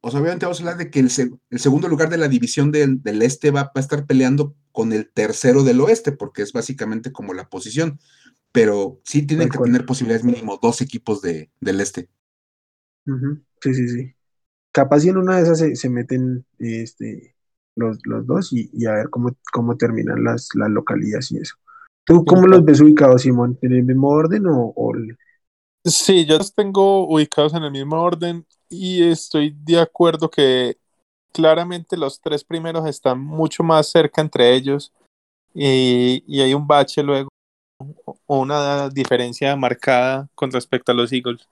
[0.00, 3.00] O sea, obviamente vamos a hablar de que el, segundo lugar de la división del,
[3.22, 7.48] este va, a estar peleando con el tercero del oeste, porque es básicamente como la
[7.48, 8.00] posición.
[8.50, 12.08] Pero sí tienen que tener posibilidades mínimo dos equipos de, del este.
[13.04, 14.14] Sí, sí, sí.
[14.72, 17.34] Capaz y en una de esas se, meten este,
[17.76, 21.56] los, los dos y, a ver cómo, cómo terminan las, las localidades y eso.
[22.04, 23.58] ¿Tú cómo los ves ubicados, Simón?
[23.62, 24.92] ¿En el mismo orden o, o
[25.84, 30.76] Sí, yo los tengo ubicados en el mismo orden y estoy de acuerdo que
[31.32, 34.92] claramente los tres primeros están mucho más cerca entre ellos
[35.54, 37.28] y, hay un bache luego
[38.26, 41.48] o una diferencia marcada con respecto a los Eagles.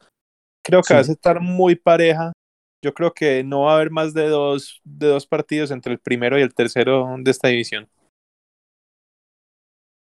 [0.62, 2.32] Creo que va a estar muy pareja.
[2.82, 5.98] Yo creo que no va a haber más de dos, de dos partidos entre el
[5.98, 7.88] primero y el tercero de esta división.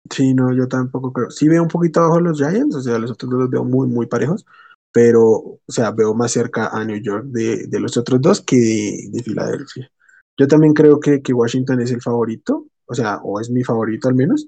[0.09, 1.32] Sí, no, yo tampoco creo.
[1.32, 3.88] Sí veo un poquito abajo los Giants, o sea, los otros dos los veo muy,
[3.88, 4.45] muy parejos,
[4.91, 9.09] pero, o sea, veo más cerca a New York de, de los otros dos que
[9.11, 9.91] de, Filadelfia.
[10.38, 14.07] Yo también creo que, que, Washington es el favorito, o sea, o es mi favorito
[14.07, 14.47] al menos,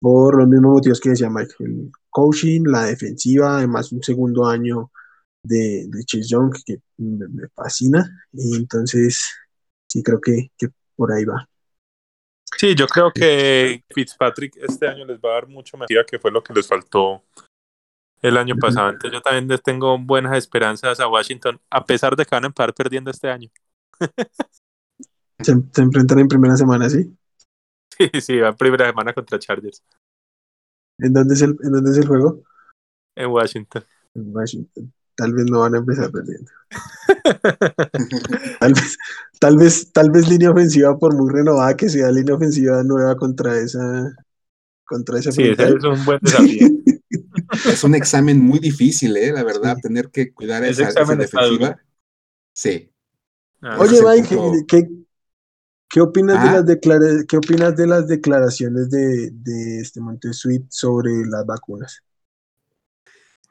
[0.00, 4.90] por los mismos motivos que decía Mike, el coaching, la defensiva, además un segundo año
[5.46, 9.24] de, de Chase Young que me, me, fascina, y entonces
[9.88, 11.48] sí creo que, que por ahí va.
[12.56, 16.30] Sí, yo creo que Fitzpatrick este año les va a dar mucho más que fue
[16.30, 17.22] lo que les faltó
[18.22, 18.90] el año pasado.
[18.90, 22.46] Entonces yo también les tengo buenas esperanzas a Washington, a pesar de que van a
[22.46, 23.50] empezar perdiendo este año.
[25.40, 27.14] se, enfrentan en primera semana, ¿sí?
[27.98, 29.82] Sí, sí, va en primera semana contra Chargers.
[30.98, 32.42] ¿En dónde es el, en dónde es el juego?
[33.14, 33.84] En Washington.
[34.14, 36.50] En Washington tal vez no van a empezar perdiendo.
[38.60, 38.98] tal vez,
[39.40, 43.58] tal vez, tal vez línea ofensiva, por muy renovada que sea línea ofensiva nueva contra
[43.58, 44.14] esa,
[44.84, 46.68] contra esa Sí, ese es un buen desafío.
[47.66, 51.80] es un examen muy difícil, eh, la verdad, tener que cuidar esa, esa, defensiva.
[52.52, 52.90] Sí.
[53.62, 54.88] Ah, Oye, Mike, ¿qué,
[55.88, 56.88] qué, opinas de ah.
[56.98, 62.02] las ¿qué opinas de las declaraciones de, de este Montesuit sobre las vacunas?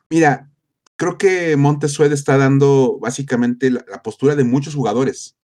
[0.09, 0.49] Mira,
[0.95, 5.35] creo que Montesued está dando básicamente la, postura de muchos jugadores.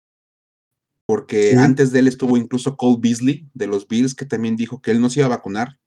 [1.06, 4.92] Porque antes de él estuvo incluso Cole Beasley de los Bills, que también dijo que
[4.92, 5.78] él no se iba a vacunar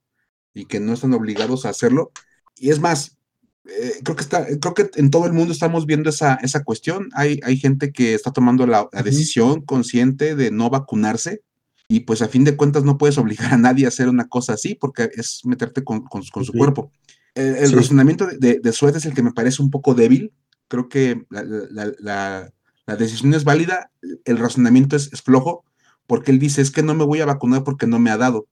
[0.53, 2.11] y que no están obligados a hacerlo.
[2.57, 3.17] Y es más,
[3.65, 7.09] eh, creo, que está, creo que en todo el mundo estamos viendo esa, esa cuestión.
[7.13, 11.41] Hay, hay gente que está tomando la, decisión consciente de no vacunarse
[11.87, 14.53] y pues a fin de cuentas no puedes obligar a nadie a hacer una cosa
[14.53, 16.91] así porque es meterte con, su cuerpo.
[17.35, 20.33] El, razonamiento de, de, Suez es el que me parece un poco débil.
[20.67, 22.51] Creo que la,
[22.97, 23.91] decisión es válida,
[24.25, 25.65] el razonamiento es, flojo,
[26.05, 28.47] porque él dice, es que no me voy a vacunar porque no me ha dado.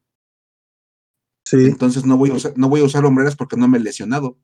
[1.43, 1.65] Sí.
[1.65, 4.37] Entonces no voy a usar, no voy a usar hombreras porque no me he lesionado.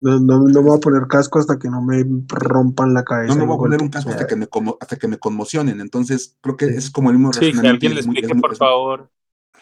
[0.00, 3.34] No, no, no, voy a poner casco hasta que no me rompan la cabeza.
[3.34, 4.46] No me voy a poner un casco hasta que me,
[4.80, 5.80] hasta que me conmocionen.
[5.80, 9.10] Entonces, creo que es como el mismo sí, Que alguien le explique, por favor.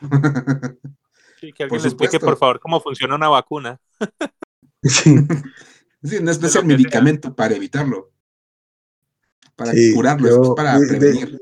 [1.52, 3.80] que alguien le explique, por favor, cómo funciona una vacuna.
[4.82, 5.14] sí.
[5.14, 8.12] no es, el medicamento para evitarlo.
[9.56, 11.40] Para curarlo, es para prevenir.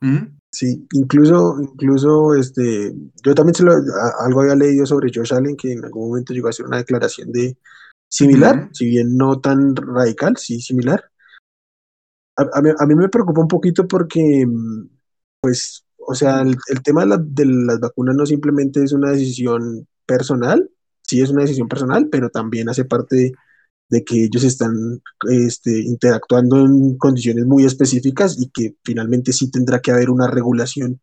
[0.00, 0.36] ¿Mm?
[0.50, 3.72] Sí, incluso, incluso, este, yo también se lo,
[4.20, 7.30] algo había leído sobre Josh Allen que en algún momento llegó a hacer una declaración
[7.30, 7.58] de
[8.08, 11.04] similar, si bien no tan radical, sí similar.
[12.36, 14.46] A, mí, a, mí, me preocupa un poquito porque,
[15.40, 20.70] pues, o sea, el, tema de, las vacunas no simplemente es una decisión personal,
[21.02, 23.32] sí es una decisión personal, pero también hace parte
[23.88, 29.80] de que ellos están este, interactuando en condiciones muy específicas y que finalmente sí tendrá
[29.80, 31.00] que haber una regulación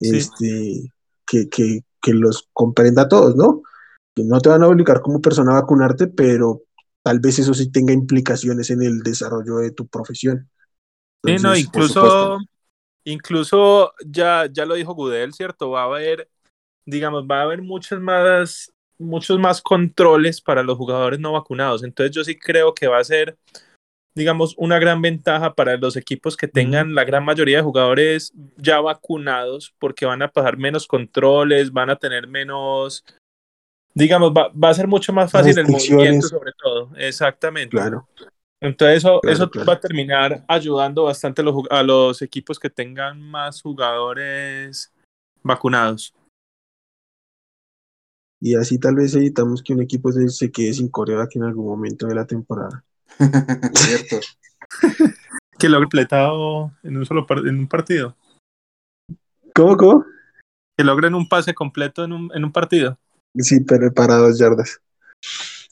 [0.00, 0.92] este,
[1.26, 3.62] que, que, que, los comprenda a todos, ¿no?
[4.14, 6.62] Que no te van a obligar como persona a vacunarte, pero
[7.02, 10.50] tal vez eso sí tenga implicaciones en el desarrollo de tu profesión.
[11.24, 12.38] sí, no, incluso,
[13.04, 15.70] incluso ya, ya lo dijo Gudel, ¿cierto?
[15.70, 16.28] Va a haber,
[16.86, 18.72] digamos, va a haber muchas más
[19.02, 21.84] muchos más controles para los jugadores no vacunados.
[21.84, 23.36] Entonces yo sí creo que va a ser,
[24.14, 28.80] digamos, una gran ventaja para los equipos que tengan la gran mayoría de jugadores ya
[28.80, 33.04] vacunados porque van a pasar menos controles, van a tener menos,
[33.94, 36.90] digamos, va, a ser mucho más fácil el movimiento sobre todo.
[36.96, 37.76] Exactamente.
[37.76, 38.08] Claro.
[38.62, 43.20] Entonces eso, eso va a terminar ayudando bastante a los, a los equipos que tengan
[43.20, 44.92] más jugadores
[45.42, 46.14] vacunados.
[48.40, 52.06] Y así tal vez evitamos que un equipo se, quede sin coreback en algún momento
[52.06, 52.84] de la temporada.
[53.74, 54.20] Cierto.
[55.58, 58.16] que lo ha completado en un solo en un partido.
[59.56, 60.04] ¿Cómo, cómo?
[60.78, 62.96] Que logren un pase completo en un, en un partido.
[63.36, 64.80] Sí, pero para dos yardas.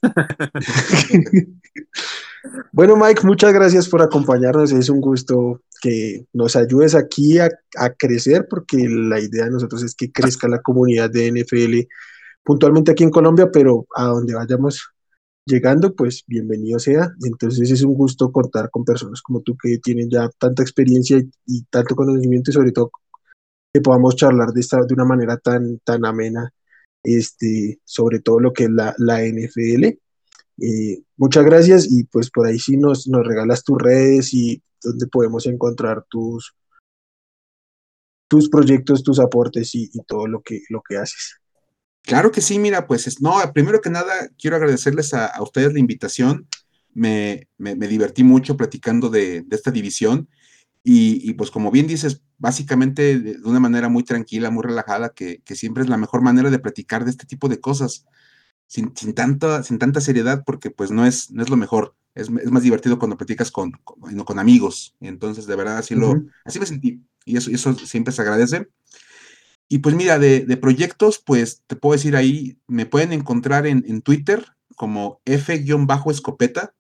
[2.73, 4.73] bueno, Mike, muchas gracias por acompañarnos.
[4.73, 9.83] Es un gusto que nos ayudes aquí a, a, crecer, porque la idea de nosotros
[9.83, 11.89] es que crezca la comunidad de NFL
[12.43, 14.91] puntualmente aquí en Colombia, pero a donde vayamos
[15.47, 17.11] llegando, pues bienvenido sea.
[17.25, 21.63] Entonces es un gusto contar con personas como tú que tienen ya tanta experiencia y,
[21.65, 22.91] tanto conocimiento y sobre todo
[23.73, 26.53] que podamos charlar de, esta, de una manera tan, tan amena
[27.03, 29.99] este, sobre todo lo que es la, la NFL.
[30.61, 35.07] Eh, muchas gracias y pues por ahí sí nos, nos regalas tus redes y donde
[35.07, 36.55] podemos encontrar tus,
[38.29, 41.41] tus proyectos, tus aportes y, todo lo que, lo que haces.
[42.03, 46.47] Claro que sí, mira, pues no, primero que nada quiero agradecerles a, ustedes la invitación.
[46.93, 50.29] Me, me, divertí mucho platicando de, esta división
[50.83, 55.83] y, pues como bien dices, básicamente de, una manera muy tranquila, muy relajada, que, siempre
[55.83, 58.07] es la mejor manera de platicar de este tipo de cosas,
[58.71, 61.97] sin, sin, tanta, sin tanta seriedad, porque pues no es, no es lo mejor.
[62.15, 64.95] Es, es más divertido cuando platicas con, con, amigos.
[65.01, 67.03] Entonces, de verdad, así, lo, así me sentí.
[67.25, 68.69] Y eso, eso siempre se agradece.
[69.69, 74.47] Y pues mira, de, proyectos, pues te puedo decir ahí, me pueden encontrar en, Twitter
[74.77, 76.73] como F-escopeta.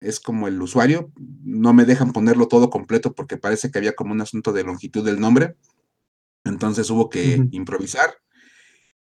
[0.00, 1.10] Es como el usuario.
[1.42, 5.04] No me dejan ponerlo todo completo porque parece que había como un asunto de longitud
[5.04, 5.56] del nombre.
[6.44, 8.14] Entonces hubo que improvisar.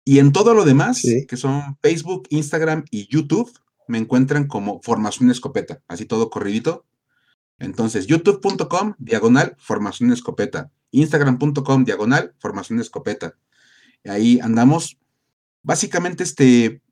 [0.08, 3.52] Y en todo lo demás, que son Facebook, Instagram y YouTube,
[3.88, 6.86] me encuentran como Formación Escopeta, así todo corridito.
[7.58, 13.36] Entonces, youtube.com, diagonal, Formación Escopeta instagram.com diagonal formación escopeta.
[14.04, 14.98] Ahí andamos.
[15.62, 16.82] Básicamente, este,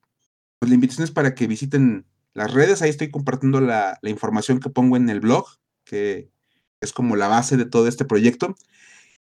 [0.58, 2.82] pues la invitación es para que visiten las redes.
[2.82, 5.46] Ahí estoy compartiendo la, información que pongo en el blog,
[5.84, 6.30] que
[6.80, 8.54] es como la base de todo este proyecto.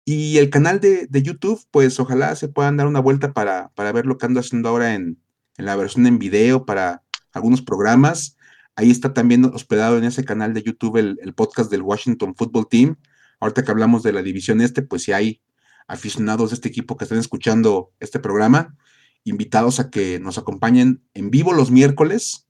[0.06, 4.06] Y el canal de, YouTube, pues ojalá se puedan dar una vuelta para, para ver
[4.06, 5.20] lo que ando haciendo ahora en,
[5.58, 7.04] la versión en video para
[7.34, 8.38] algunos programas.
[8.76, 12.98] Ahí está también hospedado en ese canal de YouTube el, podcast del Washington Football Team
[13.40, 15.42] Ahorita que hablamos de la división este, pues si hay
[15.88, 18.76] aficionados de este equipo que estén escuchando este programa,
[19.24, 22.48] invitados a que nos acompañen en vivo los miércoles,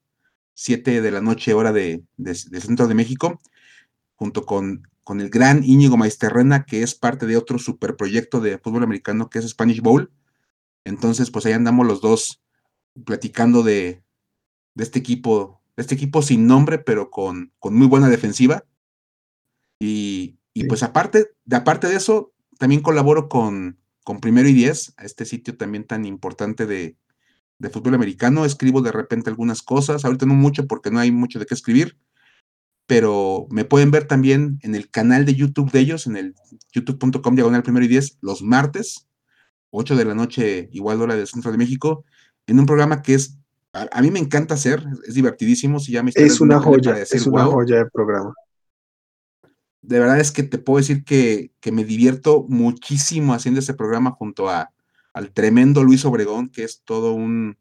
[0.53, 2.03] 7 de la noche, hora de,
[2.33, 3.41] Centro de México,
[4.15, 8.83] junto con, con el gran Íñigo Maisterrena, que es parte de otro superproyecto de fútbol
[8.83, 10.11] americano que es Spanish Bowl.
[10.83, 12.41] Entonces, pues ahí andamos los dos
[13.05, 14.03] platicando de,
[14.73, 18.65] de este equipo, de este equipo sin nombre, pero con, con muy buena defensiva.
[19.79, 24.93] Y, y pues aparte de, aparte de eso, también colaboro con, con Primero y Diez,
[24.97, 26.97] a este sitio también tan importante de,
[27.71, 28.43] fútbol americano.
[28.43, 31.99] Escribo de repente algunas cosas, ahorita no mucho porque no hay mucho de qué escribir,
[32.87, 36.35] pero me pueden ver también en el canal de YouTube de ellos, en el
[36.71, 39.07] youtube.com diagonal primero y diez, los martes,
[39.71, 42.05] 8 de la noche, igual hora del centro de México,
[42.47, 43.37] en un programa que es,
[43.73, 47.77] a, mí me encanta hacer, es divertidísimo, se llama Es una joya, es una joya
[47.77, 48.33] de programa.
[49.81, 54.49] De verdad es que te puedo decir que, me divierto muchísimo haciendo este programa junto
[54.49, 54.71] a,
[55.13, 57.57] al tremendo Luis Obregón, que es todo un,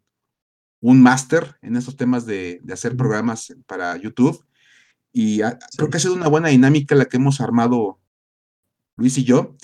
[0.80, 4.44] un máster en estos temas de, hacer programas para YouTube.
[5.16, 5.40] Y
[5.76, 8.00] creo que ha sido una buena dinámica la que hemos armado
[8.96, 9.54] Luis y yo.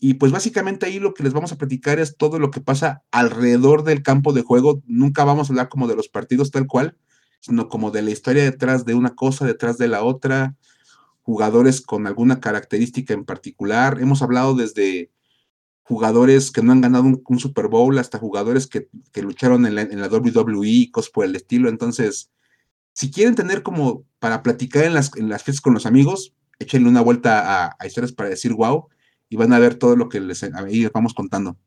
[0.00, 3.04] Y pues básicamente ahí lo que les vamos a platicar es todo lo que pasa
[3.10, 4.82] alrededor del campo de juego.
[4.86, 6.96] Nunca vamos a hablar como de los partidos tal cual,
[7.40, 10.56] sino como de la historia detrás de una cosa, detrás de la otra,
[11.20, 13.98] jugadores con alguna característica en particular.
[14.00, 15.10] Hemos hablado desde
[15.82, 18.88] jugadores que no han ganado un, Super Bowl hasta jugadores que,
[19.22, 21.68] lucharon en la, WWE y cosas por el estilo.
[21.68, 22.30] Entonces,
[22.94, 26.88] Si quieren tener como para platicar en las, en las fiestas con los amigos, échenle
[26.88, 28.88] una vuelta a, historias para decir wow
[29.28, 30.44] y van a ver todo lo que les,
[30.92, 31.58] vamos contando.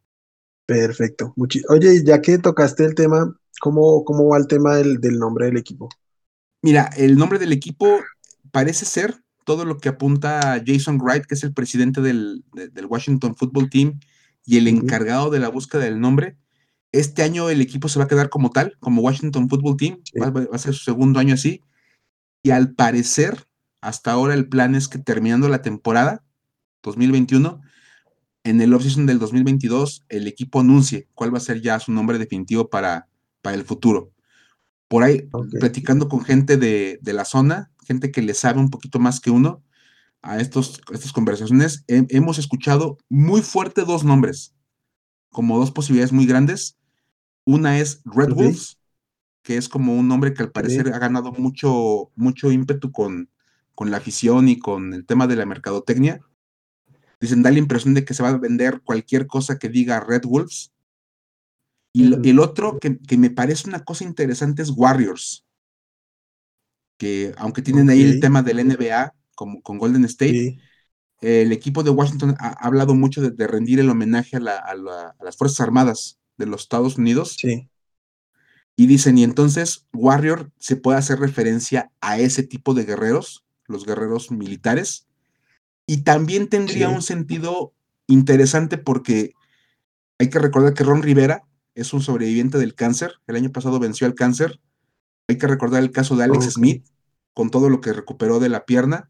[0.65, 1.33] Perfecto.
[1.69, 5.89] Oye, ya que tocaste el tema, ¿cómo, cómo va el tema del, nombre del equipo?
[6.61, 7.99] Mira, el nombre del equipo
[8.51, 9.15] parece ser
[9.45, 12.43] todo lo que apunta Jason Wright, que es el presidente del,
[12.89, 13.99] Washington Football Team
[14.45, 16.37] y el encargado de la búsqueda del nombre.
[16.97, 20.47] Este año el equipo se va a quedar como tal, como Washington Football Team, va,
[20.51, 21.61] a ser su segundo año así.
[22.41, 23.47] Y al parecer,
[23.81, 26.23] hasta ahora el plan es que terminando la temporada
[26.81, 27.61] 2021,
[28.43, 32.17] en el offseason del 2022, el equipo anuncie cuál va a ser ya su nombre
[32.17, 33.07] definitivo para,
[33.43, 34.11] para el futuro.
[34.87, 35.29] Por ahí,
[35.59, 39.63] platicando con gente de, la zona, gente que le sabe un poquito más que uno,
[40.23, 44.55] a estos, estas conversaciones, hemos escuchado muy fuerte dos nombres,
[45.29, 46.76] como dos posibilidades muy grandes.
[47.47, 48.77] Una es Red Wolves,
[49.41, 53.29] que es como un nombre que al parecer ha ganado mucho, mucho ímpetu con,
[53.73, 56.19] con la afición y con el tema de la mercadotecnia.
[57.21, 60.23] Dicen, da la impresión de que se va a vender cualquier cosa que diga Red
[60.25, 60.73] Wolves.
[61.93, 65.45] Y el otro que, me parece una cosa interesante es Warriors,
[66.97, 70.59] que aunque tienen ahí el tema del NBA como con Golden State,
[71.21, 76.16] el equipo de Washington ha, hablado mucho de, rendir el homenaje a, las Fuerzas Armadas
[76.37, 77.35] de los Estados Unidos.
[77.39, 77.69] Sí.
[78.75, 83.85] Y dicen, y entonces Warrior se puede hacer referencia a ese tipo de guerreros los
[83.85, 85.07] guerreros militares.
[85.85, 87.73] Y también tendría un sentido
[88.07, 89.33] interesante porque
[90.19, 91.43] hay que recordar que Ron Rivera
[91.75, 93.13] es un sobreviviente del cáncer.
[93.27, 94.59] El año pasado venció al cáncer.
[95.27, 96.85] Hay que recordar el caso de Alex Smith,
[97.33, 99.09] con todo lo que recuperó de la pierna.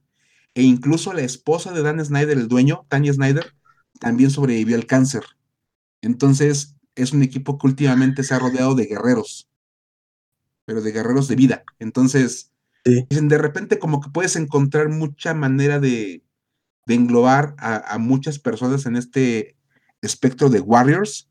[0.54, 3.54] E incluso la esposa de Dan Snyder, el dueño, Tanya Snyder,
[4.00, 5.24] también sobrevivió al cáncer.
[6.02, 9.50] Entonces, es un equipo que últimamente se ha rodeado de guerreros,
[10.66, 11.64] pero de guerreros de vida.
[11.80, 12.52] Entonces,
[13.10, 16.24] Dicen, de repente como que puedes encontrar mucha manera de,
[16.88, 19.58] englobar a, muchas personas en este
[20.02, 21.30] espectro de Warriors.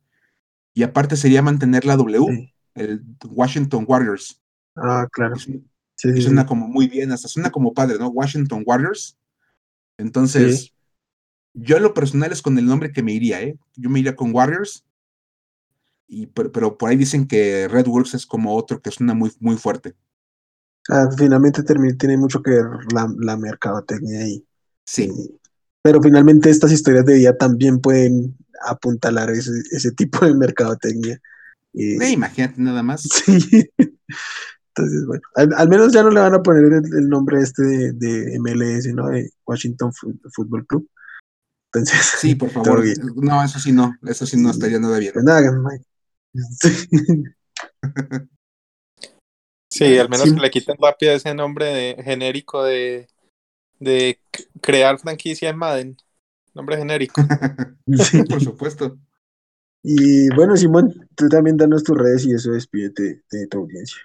[0.75, 4.43] Y aparte sería mantener la W, el Washington Warriors.
[4.77, 5.37] Ah, claro.
[5.97, 8.09] suena como muy bien, hasta suena como padre, ¿no?
[8.09, 9.17] Washington Warriors.
[9.97, 10.75] Entonces,
[11.55, 13.59] yo en lo personal es con el nombre que me iría, ¿eh?
[13.77, 14.85] Yo me iría con Warriors.
[16.09, 19.33] Y, pero, pero por ahí dicen que Red Wolves es como otro que suena muy,
[19.41, 19.95] muy fuerte.
[20.89, 24.47] Ah, finalmente tiene mucho que ver la, la mercadotecnia ahí.
[24.85, 25.11] Sí.
[25.83, 31.21] Pero finalmente estas historias de vida también pueden apuntalar ese, ese tipo de mercadotecnia.
[31.75, 33.09] Eh, imagínate nada más.
[33.27, 33.71] Sí.
[34.79, 37.63] Entonces, bueno, al, menos ya no le van a poner el, nombre este
[37.95, 39.09] de, MLS, ¿no?
[39.09, 39.91] De Washington
[40.35, 40.87] Football Club.
[41.73, 42.85] Entonces, sí, por favor.
[43.17, 45.15] No, eso sí no, eso sí no estaría nada bien.
[45.15, 45.41] Pues nada,
[49.71, 53.09] Sí, al menos que le quiten rápido ese nombre de, genérico de,
[53.79, 54.19] de
[54.63, 55.97] crear franquicia en Madden.
[56.55, 57.21] Nombre genérico.
[57.99, 58.97] sí, por supuesto.
[59.83, 64.01] Y bueno, Simón, tú también danos tus redes y eso despídete de tu audiencia.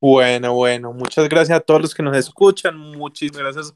[0.00, 2.76] Bueno, bueno, muchas gracias a todos los que nos escuchan.
[2.76, 3.74] Muchísimas gracias,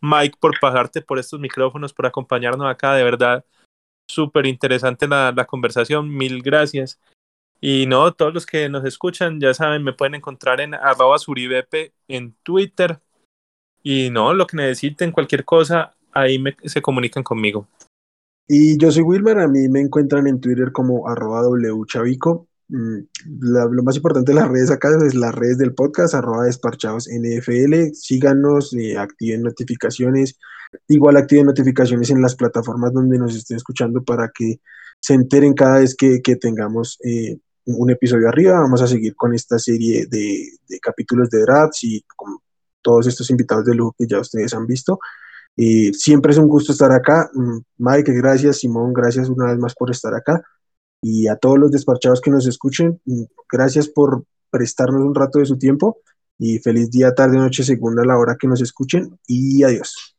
[0.00, 2.94] Mike, por pagarte por estos micrófonos, por acompañarnos acá.
[2.94, 3.44] De verdad,
[4.10, 6.08] súper interesante la, la conversación.
[6.08, 7.00] Mil gracias.
[7.60, 11.92] Y no, todos los que nos escuchan, ya saben, me pueden encontrar en arroba suribepe
[12.08, 13.00] en Twitter.
[13.82, 17.68] Y no, lo que necesiten, cualquier cosa, ahí se comunican conmigo.
[18.48, 22.48] Y yo soy Wilmer, a mí me encuentran en Twitter como arroba wchavico.
[22.70, 23.00] Mm,
[23.40, 27.92] lo más importante de las redes acá es las redes del podcast, arroba desparchados NFL.
[27.94, 30.38] Síganos, eh, activen notificaciones.
[30.88, 34.60] Igual activen notificaciones en las plataformas donde nos estén escuchando para que
[35.00, 38.60] se enteren cada vez que, que tengamos eh, un episodio arriba.
[38.60, 40.48] Vamos a seguir con esta serie de,
[40.80, 42.38] capítulos de drafts y con
[42.82, 44.98] todos estos invitados de lujo que ya ustedes han visto.
[45.56, 47.30] y siempre es un gusto estar acá.
[47.34, 48.58] Mm, Mike, gracias.
[48.58, 50.42] Simón, gracias una vez más por estar acá.
[51.02, 53.00] Y a todos los despachados que nos escuchen,
[53.50, 55.98] gracias por prestarnos un rato de su tiempo.
[56.38, 59.18] Y feliz día, tarde, noche, según a la hora que nos escuchen.
[59.26, 60.16] Y adiós.